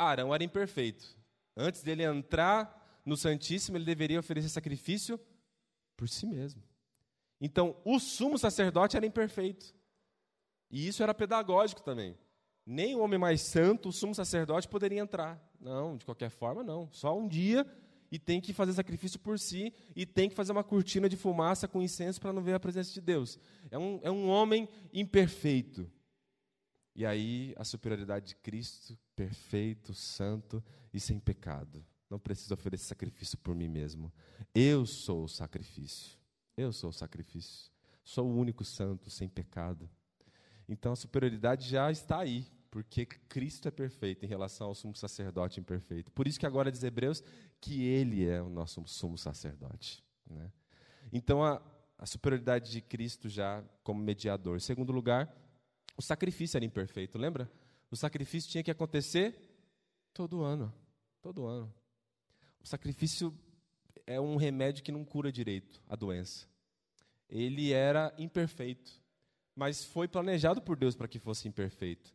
[0.03, 1.17] Arão era imperfeito.
[1.57, 5.19] Antes dele entrar no Santíssimo, ele deveria oferecer sacrifício
[5.97, 6.63] por si mesmo.
[7.41, 9.75] Então, o sumo sacerdote era imperfeito.
[10.71, 12.17] E isso era pedagógico também.
[12.65, 15.41] Nem o homem mais santo, o sumo sacerdote, poderia entrar.
[15.61, 16.89] Não, de qualquer forma, não.
[16.93, 17.67] Só um dia
[18.13, 21.69] e tem que fazer sacrifício por si e tem que fazer uma cortina de fumaça
[21.69, 23.39] com incenso para não ver a presença de Deus.
[23.71, 25.91] É um, é um homem imperfeito.
[26.95, 31.85] E aí a superioridade de Cristo, perfeito, santo e sem pecado.
[32.09, 34.13] Não preciso oferecer sacrifício por mim mesmo.
[34.55, 36.19] Eu sou o sacrifício.
[36.57, 37.71] Eu sou o sacrifício.
[38.03, 39.89] Sou o único santo, sem pecado.
[40.69, 45.61] Então a superioridade já está aí, porque Cristo é perfeito em relação ao sumo sacerdote
[45.61, 46.11] imperfeito.
[46.13, 47.23] Por isso que agora diz Hebreus
[47.61, 50.03] que ele é o nosso sumo sacerdote.
[50.29, 50.51] Né?
[51.13, 51.63] Então a,
[51.99, 54.57] a superioridade de Cristo já como mediador.
[54.57, 55.33] Em segundo lugar,
[55.97, 57.51] o sacrifício era imperfeito, lembra?
[57.91, 59.35] O sacrifício tinha que acontecer
[60.13, 60.73] todo ano.
[61.21, 61.73] Todo ano.
[62.63, 63.37] O sacrifício
[64.07, 66.51] é um remédio que não cura direito a doença
[67.31, 69.01] ele era imperfeito,
[69.55, 72.13] mas foi planejado por Deus para que fosse imperfeito.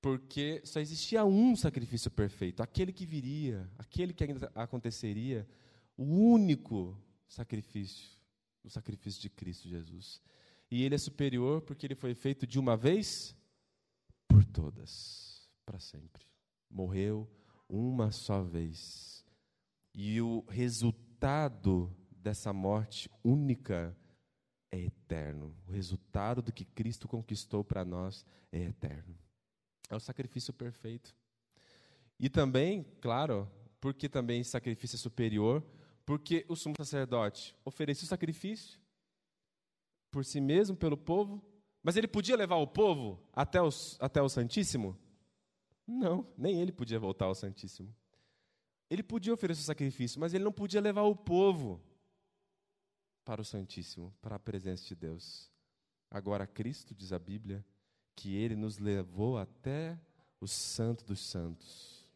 [0.00, 5.46] Porque só existia um sacrifício perfeito, aquele que viria, aquele que ainda aconteceria,
[5.96, 8.08] o único sacrifício,
[8.62, 10.22] o sacrifício de Cristo Jesus.
[10.70, 13.34] E ele é superior porque ele foi feito de uma vez
[14.28, 16.26] por todas, para sempre.
[16.68, 17.28] Morreu
[17.68, 19.24] uma só vez.
[19.94, 23.96] E o resultado dessa morte única
[24.70, 25.56] é eterno.
[25.66, 29.16] O resultado do que Cristo conquistou para nós é eterno.
[29.88, 31.14] É o sacrifício perfeito.
[32.18, 33.48] E também, claro,
[33.80, 35.62] porque também sacrifício é superior,
[36.04, 38.80] porque o sumo sacerdote ofereceu o sacrifício
[40.16, 41.44] por si mesmo, pelo povo,
[41.82, 44.98] mas ele podia levar o povo até, os, até o Santíssimo?
[45.86, 47.94] Não, nem ele podia voltar ao Santíssimo.
[48.88, 51.82] Ele podia oferecer o sacrifício, mas ele não podia levar o povo
[53.26, 55.50] para o Santíssimo, para a presença de Deus.
[56.10, 57.62] Agora, Cristo, diz a Bíblia,
[58.14, 60.00] que ele nos levou até
[60.40, 62.08] o Santo dos Santos.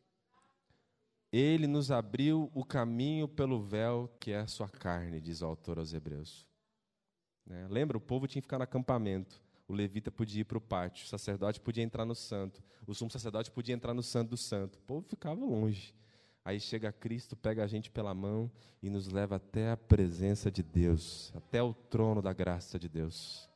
[1.31, 5.79] Ele nos abriu o caminho pelo véu que é a sua carne, diz o autor
[5.79, 6.49] aos Hebreus.
[7.51, 7.67] Né?
[7.69, 9.43] Lembra, o povo tinha que ficar no acampamento.
[9.67, 13.11] O levita podia ir para o pátio, o sacerdote podia entrar no santo, o sumo
[13.11, 14.77] sacerdote podia entrar no santo do santo.
[14.77, 15.95] O povo ficava longe.
[16.45, 18.51] Aí chega Cristo, pega a gente pela mão
[18.83, 23.49] e nos leva até a presença de Deus, até o trono da graça de Deus.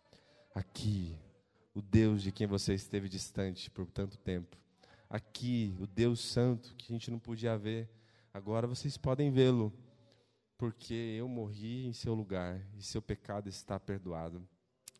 [0.54, 1.16] Aqui,
[1.74, 4.57] o Deus de quem você esteve distante por tanto tempo.
[5.09, 7.88] Aqui, o Deus Santo que a gente não podia ver.
[8.33, 9.72] Agora vocês podem vê-lo,
[10.64, 14.42] porque eu morri em seu lugar e seu pecado está perdoado.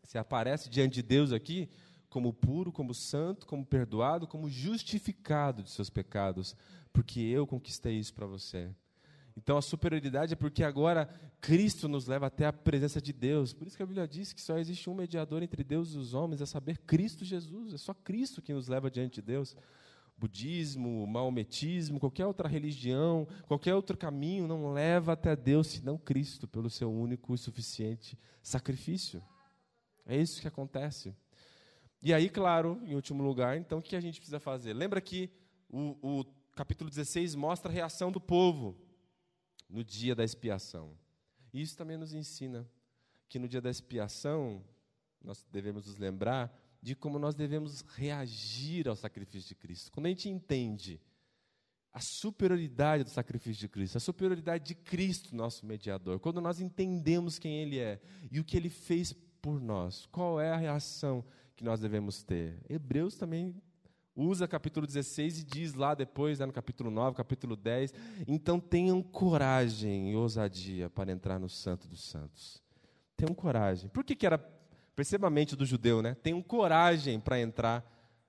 [0.03, 1.67] Você aparece diante de Deus aqui
[2.07, 6.55] como puro, como santo, como perdoado, como justificado de seus pecados,
[6.93, 8.69] porque eu conquistei isso para você.
[9.35, 11.09] Então a superioridade é porque agora
[11.41, 13.51] Cristo nos leva até a presença de Deus.
[13.51, 16.13] Por isso que a Bíblia diz que só existe um mediador entre Deus e os
[16.13, 17.73] homens, é saber Cristo Jesus.
[17.73, 19.57] É só Cristo que nos leva diante de Deus.
[20.17, 26.69] Budismo, maometismo, qualquer outra religião, qualquer outro caminho não leva até Deus senão Cristo, pelo
[26.69, 29.21] seu único e suficiente sacrifício.
[30.05, 31.15] É isso que acontece.
[32.01, 34.73] E aí, claro, em último lugar, então, o que a gente precisa fazer?
[34.73, 35.29] Lembra que
[35.67, 38.77] o, o capítulo 16 mostra a reação do povo
[39.69, 40.97] no dia da expiação.
[41.51, 42.69] E isso também nos ensina
[43.27, 44.63] que no dia da expiação
[45.21, 46.55] nós devemos nos lembrar
[46.85, 49.91] de como nós devemos reagir ao sacrifício de Cristo.
[49.91, 51.01] Quando a gente entende
[51.91, 57.39] a superioridade do sacrifício de Cristo, a superioridade de Cristo, nosso mediador, quando nós entendemos
[57.39, 57.99] quem Ele é
[58.31, 61.25] e o que Ele fez por nós, qual é a reação
[61.55, 62.59] que nós devemos ter?
[62.69, 63.55] Hebreus também
[64.15, 67.95] usa capítulo 16 e diz lá depois, né, no capítulo 9, capítulo 10,
[68.27, 72.61] então tenham coragem e ousadia para entrar no Santo dos Santos.
[73.17, 73.89] Tenham coragem.
[73.89, 74.37] Por que, que era,
[74.95, 76.15] perceba a mente do judeu, né?
[76.15, 77.83] Tenham coragem para entrar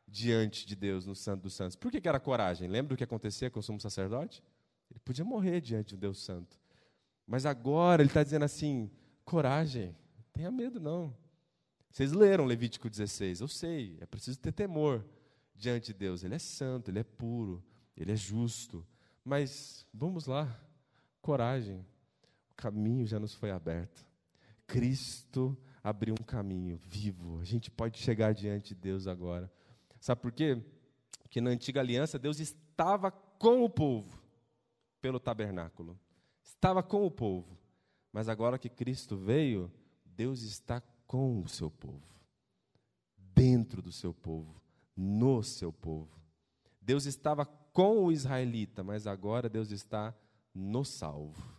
[0.07, 1.77] diante de Deus no Santo dos Santos.
[1.77, 2.69] Por que, que era coragem?
[2.69, 4.43] Lembra do que acontecia com o sumo sacerdote?
[4.91, 6.59] Ele podia morrer diante de Deus Santo.
[7.27, 8.91] Mas agora ele está dizendo assim:
[9.25, 9.97] coragem,
[10.33, 11.15] tenha medo não.
[11.91, 15.05] Vocês leram Levítico 16, eu sei, é preciso ter temor
[15.55, 16.23] diante de Deus.
[16.23, 17.65] Ele é santo, ele é puro,
[17.97, 18.87] ele é justo.
[19.25, 20.61] Mas vamos lá,
[21.23, 21.85] coragem,
[22.51, 24.07] o caminho já nos foi aberto.
[24.67, 25.57] Cristo
[25.87, 27.39] abriu um caminho vivo.
[27.39, 29.49] A gente pode chegar diante de Deus agora.
[30.01, 30.61] Sabe por quê?
[31.23, 34.21] Porque na antiga aliança Deus estava com o povo
[35.01, 35.97] pelo tabernáculo.
[36.43, 37.57] Estava com o povo.
[38.13, 39.71] Mas agora que Cristo veio,
[40.05, 42.03] Deus está com o seu povo.
[43.17, 44.61] Dentro do seu povo,
[44.97, 46.21] no seu povo.
[46.83, 50.13] Deus estava com o israelita, mas agora Deus está
[50.53, 51.57] no salvo.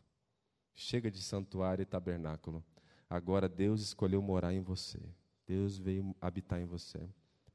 [0.75, 2.61] Chega de santuário e tabernáculo.
[3.09, 4.99] Agora Deus escolheu morar em você.
[5.45, 7.09] Deus veio habitar em você.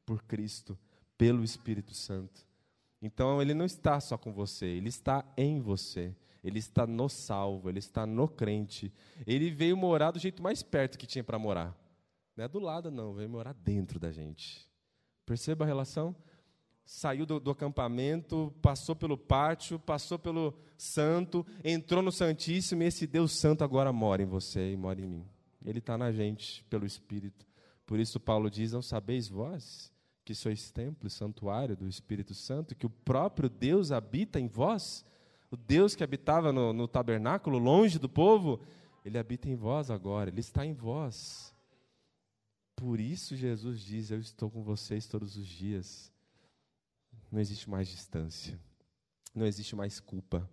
[0.06, 0.78] Por Cristo,
[1.16, 2.46] pelo Espírito Santo.
[3.00, 6.14] Então ele não está só com você, ele está em você.
[6.42, 8.92] Ele está no salvo, ele está no crente.
[9.26, 11.76] Ele veio morar do jeito mais perto que tinha para morar.
[12.36, 14.68] Não é do lado, não, veio morar dentro da gente.
[15.24, 16.16] Perceba a relação?
[16.84, 23.06] Saiu do, do acampamento, passou pelo pátio, passou pelo santo, entrou no Santíssimo e esse
[23.06, 25.26] Deus Santo agora mora em você e mora em mim.
[25.64, 27.46] Ele está na gente pelo Espírito.
[27.86, 29.92] Por isso, Paulo diz: Não sabeis vós
[30.24, 35.04] que sois templo e santuário do Espírito Santo, que o próprio Deus habita em vós?
[35.50, 38.60] O Deus que habitava no, no tabernáculo, longe do povo,
[39.04, 41.54] ele habita em vós agora, ele está em vós.
[42.74, 46.10] Por isso, Jesus diz: Eu estou com vocês todos os dias.
[47.30, 48.58] Não existe mais distância,
[49.34, 50.48] não existe mais culpa.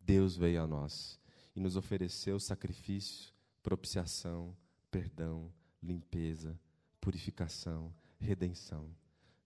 [0.00, 1.18] Deus veio a nós
[1.54, 3.31] e nos ofereceu sacrifício
[3.62, 4.56] propiciação,
[4.90, 5.52] perdão,
[5.82, 6.58] limpeza,
[7.00, 8.94] purificação, redenção.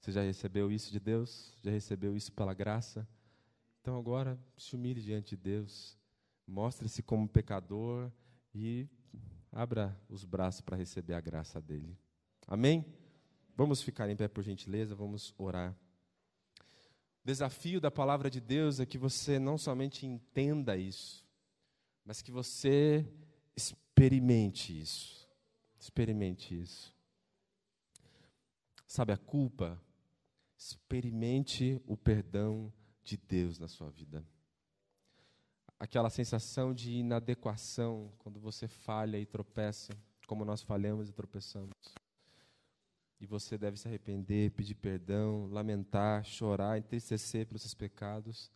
[0.01, 1.53] Você já recebeu isso de Deus?
[1.63, 3.09] Já recebeu isso pela graça?
[3.81, 5.97] Então agora se humilhe diante de Deus,
[6.47, 8.11] mostre-se como pecador
[8.55, 8.89] e
[9.53, 11.97] abra os braços para receber a graça dele.
[12.47, 12.85] Amém?
[13.57, 15.75] Vamos ficar em pé por gentileza, vamos orar.
[17.25, 21.25] Desafio da palavra de Deus é que você não somente entenda isso,
[22.05, 23.05] mas que você
[23.97, 25.27] Experimente isso.
[25.81, 26.95] Experimente isso.
[28.87, 29.81] Sabe a culpa?
[30.55, 32.71] Experimente o perdão
[33.03, 34.23] de Deus na sua vida.
[35.81, 39.95] Aquela sensação de inadequação quando você falha e tropeça,
[40.27, 41.73] como nós falhamos e tropeçamos.
[43.19, 48.53] E você deve se arrepender, pedir perdão, lamentar, chorar, entristecer pelos seus pecados,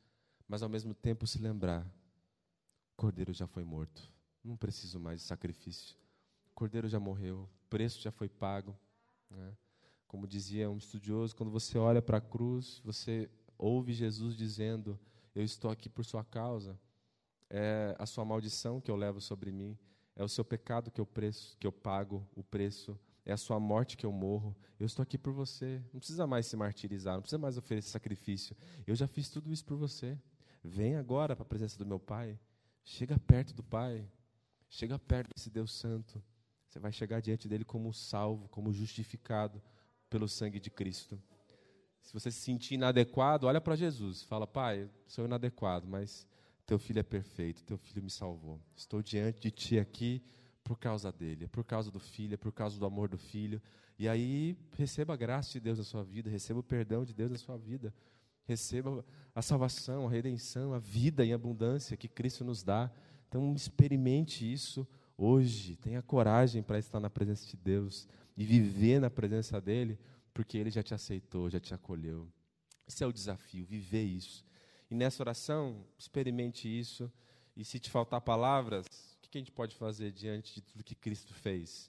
[0.46, 1.82] mas ao mesmo tempo se lembrar:
[2.92, 4.19] o cordeiro já foi morto.
[4.42, 5.96] Não preciso mais de sacrifício.
[6.50, 8.76] O cordeiro já morreu, o preço já foi pago.
[9.30, 9.56] Né?
[10.06, 14.98] Como dizia um estudioso, quando você olha para a cruz, você ouve Jesus dizendo:
[15.34, 16.78] Eu estou aqui por sua causa.
[17.48, 19.76] É a sua maldição que eu levo sobre mim.
[20.16, 22.98] É o seu pecado que eu, preço, que eu pago o preço.
[23.24, 24.56] É a sua morte que eu morro.
[24.78, 25.82] Eu estou aqui por você.
[25.92, 28.56] Não precisa mais se martirizar, não precisa mais oferecer sacrifício.
[28.86, 30.18] Eu já fiz tudo isso por você.
[30.62, 32.38] Vem agora para a presença do meu Pai.
[32.84, 34.06] Chega perto do Pai.
[34.70, 36.22] Chega perto desse Deus Santo.
[36.68, 39.60] Você vai chegar diante dele como salvo, como justificado
[40.08, 41.20] pelo sangue de Cristo.
[42.00, 44.22] Se você se sentir inadequado, olha para Jesus.
[44.22, 46.26] Fala, Pai, sou inadequado, mas
[46.64, 48.60] teu filho é perfeito, teu filho me salvou.
[48.76, 50.22] Estou diante de ti aqui
[50.62, 53.60] por causa dele, é por causa do filho, é por causa do amor do filho.
[53.98, 57.32] E aí, receba a graça de Deus na sua vida, receba o perdão de Deus
[57.32, 57.92] na sua vida.
[58.44, 59.04] Receba
[59.34, 62.90] a salvação, a redenção, a vida em abundância que Cristo nos dá.
[63.30, 64.84] Então, experimente isso
[65.16, 65.76] hoje.
[65.76, 69.96] Tenha coragem para estar na presença de Deus e viver na presença dEle,
[70.34, 72.28] porque Ele já te aceitou, já te acolheu.
[72.88, 74.44] Esse é o desafio, viver isso.
[74.90, 77.10] E nessa oração, experimente isso.
[77.56, 78.84] E se te faltar palavras,
[79.22, 81.88] o que a gente pode fazer diante de tudo que Cristo fez?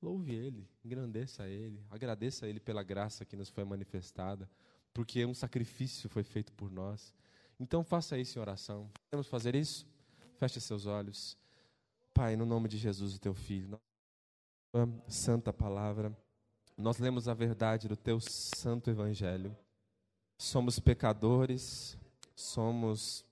[0.00, 4.48] Louve Ele, engrandeça Ele, agradeça Ele pela graça que nos foi manifestada,
[4.94, 7.12] porque um sacrifício foi feito por nós.
[7.60, 8.90] Então faça isso em oração.
[9.10, 9.86] Podemos fazer isso?
[10.38, 11.36] Feche seus olhos.
[12.14, 13.80] Pai, no nome de Jesus, o teu filho,
[15.08, 16.16] santa palavra,
[16.76, 19.56] nós lemos a verdade do teu santo evangelho.
[20.36, 21.98] Somos pecadores,
[22.36, 23.24] somos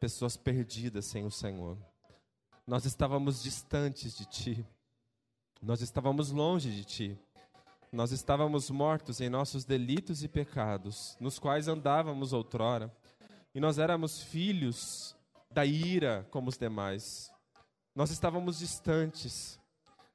[0.00, 1.78] pessoas perdidas sem o Senhor.
[2.66, 4.66] Nós estávamos distantes de ti.
[5.62, 7.18] Nós estávamos longe de ti.
[7.92, 12.92] Nós estávamos mortos em nossos delitos e pecados, nos quais andávamos outrora.
[13.54, 15.16] E nós éramos filhos
[15.58, 17.32] da ira como os demais.
[17.92, 19.58] Nós estávamos distantes,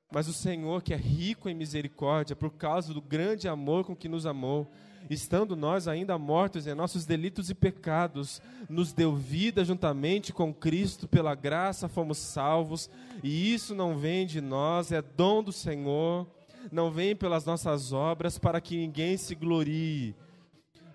[0.09, 4.07] Mas o Senhor, que é rico em misericórdia, por causa do grande amor com que
[4.07, 4.71] nos amou,
[5.09, 11.07] estando nós ainda mortos em nossos delitos e pecados, nos deu vida juntamente com Cristo,
[11.07, 12.89] pela graça fomos salvos,
[13.23, 16.27] e isso não vem de nós, é dom do Senhor,
[16.71, 20.15] não vem pelas nossas obras para que ninguém se glorie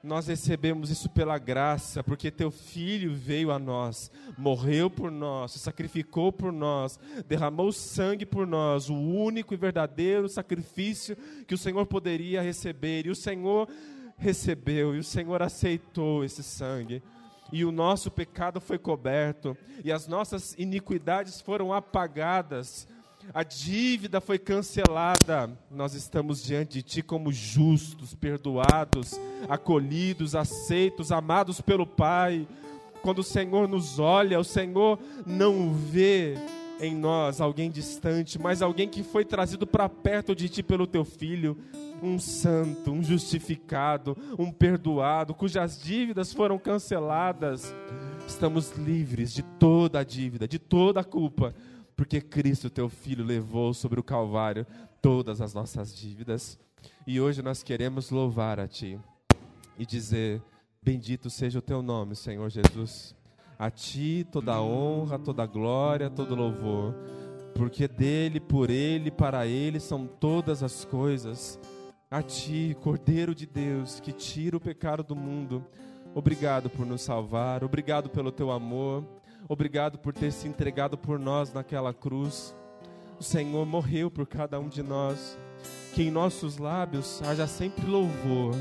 [0.09, 5.59] nós recebemos isso pela graça, porque teu filho veio a nós, morreu por nós, se
[5.59, 6.99] sacrificou por nós,
[7.29, 13.07] derramou sangue por nós, o único e verdadeiro sacrifício que o Senhor poderia receber.
[13.07, 13.69] E o Senhor
[14.17, 17.03] recebeu, e o Senhor aceitou esse sangue.
[17.53, 22.89] E o nosso pecado foi coberto, e as nossas iniquidades foram apagadas
[23.33, 25.51] a dívida foi cancelada.
[25.70, 29.18] Nós estamos diante de Ti como justos, perdoados,
[29.49, 32.47] acolhidos, aceitos, amados pelo Pai.
[33.03, 36.35] Quando o Senhor nos olha, o Senhor não vê
[36.81, 41.05] em nós alguém distante, mas alguém que foi trazido para perto de Ti pelo Teu
[41.05, 41.57] Filho.
[42.01, 47.74] Um santo, um justificado, um perdoado, cujas dívidas foram canceladas.
[48.24, 51.53] Estamos livres de toda a dívida, de toda a culpa
[51.99, 54.65] porque Cristo, teu Filho, levou sobre o Calvário
[55.03, 56.57] todas as nossas dívidas.
[57.05, 59.01] E hoje nós queremos louvar a Ti
[59.77, 60.41] e dizer:
[60.81, 63.17] Bendito seja o Teu nome, Senhor Jesus.
[63.59, 66.95] A Ti toda honra, toda glória, todo louvor,
[67.53, 71.59] porque dele, por Ele, para Ele são todas as coisas.
[72.09, 75.67] A Ti, Cordeiro de Deus, que tira o pecado do mundo.
[76.15, 79.05] Obrigado por nos salvar, obrigado pelo Teu amor.
[79.47, 82.55] Obrigado por ter se entregado por nós naquela cruz.
[83.18, 85.39] O Senhor morreu por cada um de nós.
[85.95, 88.55] Que em nossos lábios haja sempre louvor.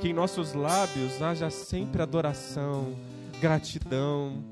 [0.00, 2.94] Que em nossos lábios haja sempre adoração,
[3.40, 4.42] gratidão.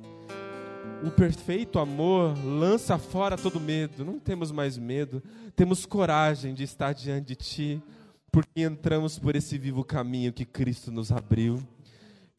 [1.03, 4.05] O perfeito amor lança fora todo medo.
[4.05, 5.23] Não temos mais medo.
[5.57, 7.83] Temos coragem de estar diante de Ti,
[8.31, 11.59] porque entramos por esse vivo caminho que Cristo nos abriu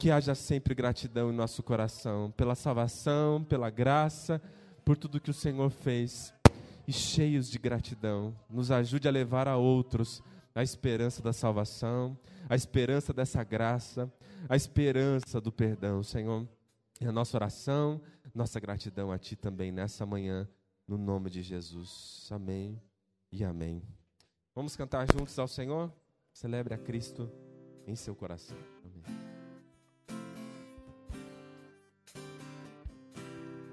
[0.01, 4.41] que haja sempre gratidão em nosso coração, pela salvação, pela graça,
[4.83, 6.33] por tudo que o Senhor fez.
[6.87, 10.23] E cheios de gratidão, nos ajude a levar a outros
[10.55, 12.17] a esperança da salvação,
[12.49, 14.11] a esperança dessa graça,
[14.49, 16.47] a esperança do perdão, Senhor.
[16.99, 18.01] E a nossa oração,
[18.33, 20.49] nossa gratidão a Ti também nessa manhã,
[20.87, 22.27] no nome de Jesus.
[22.31, 22.81] Amém
[23.31, 23.83] e amém.
[24.55, 25.93] Vamos cantar juntos ao Senhor?
[26.33, 27.31] Celebre a Cristo
[27.85, 28.57] em seu coração.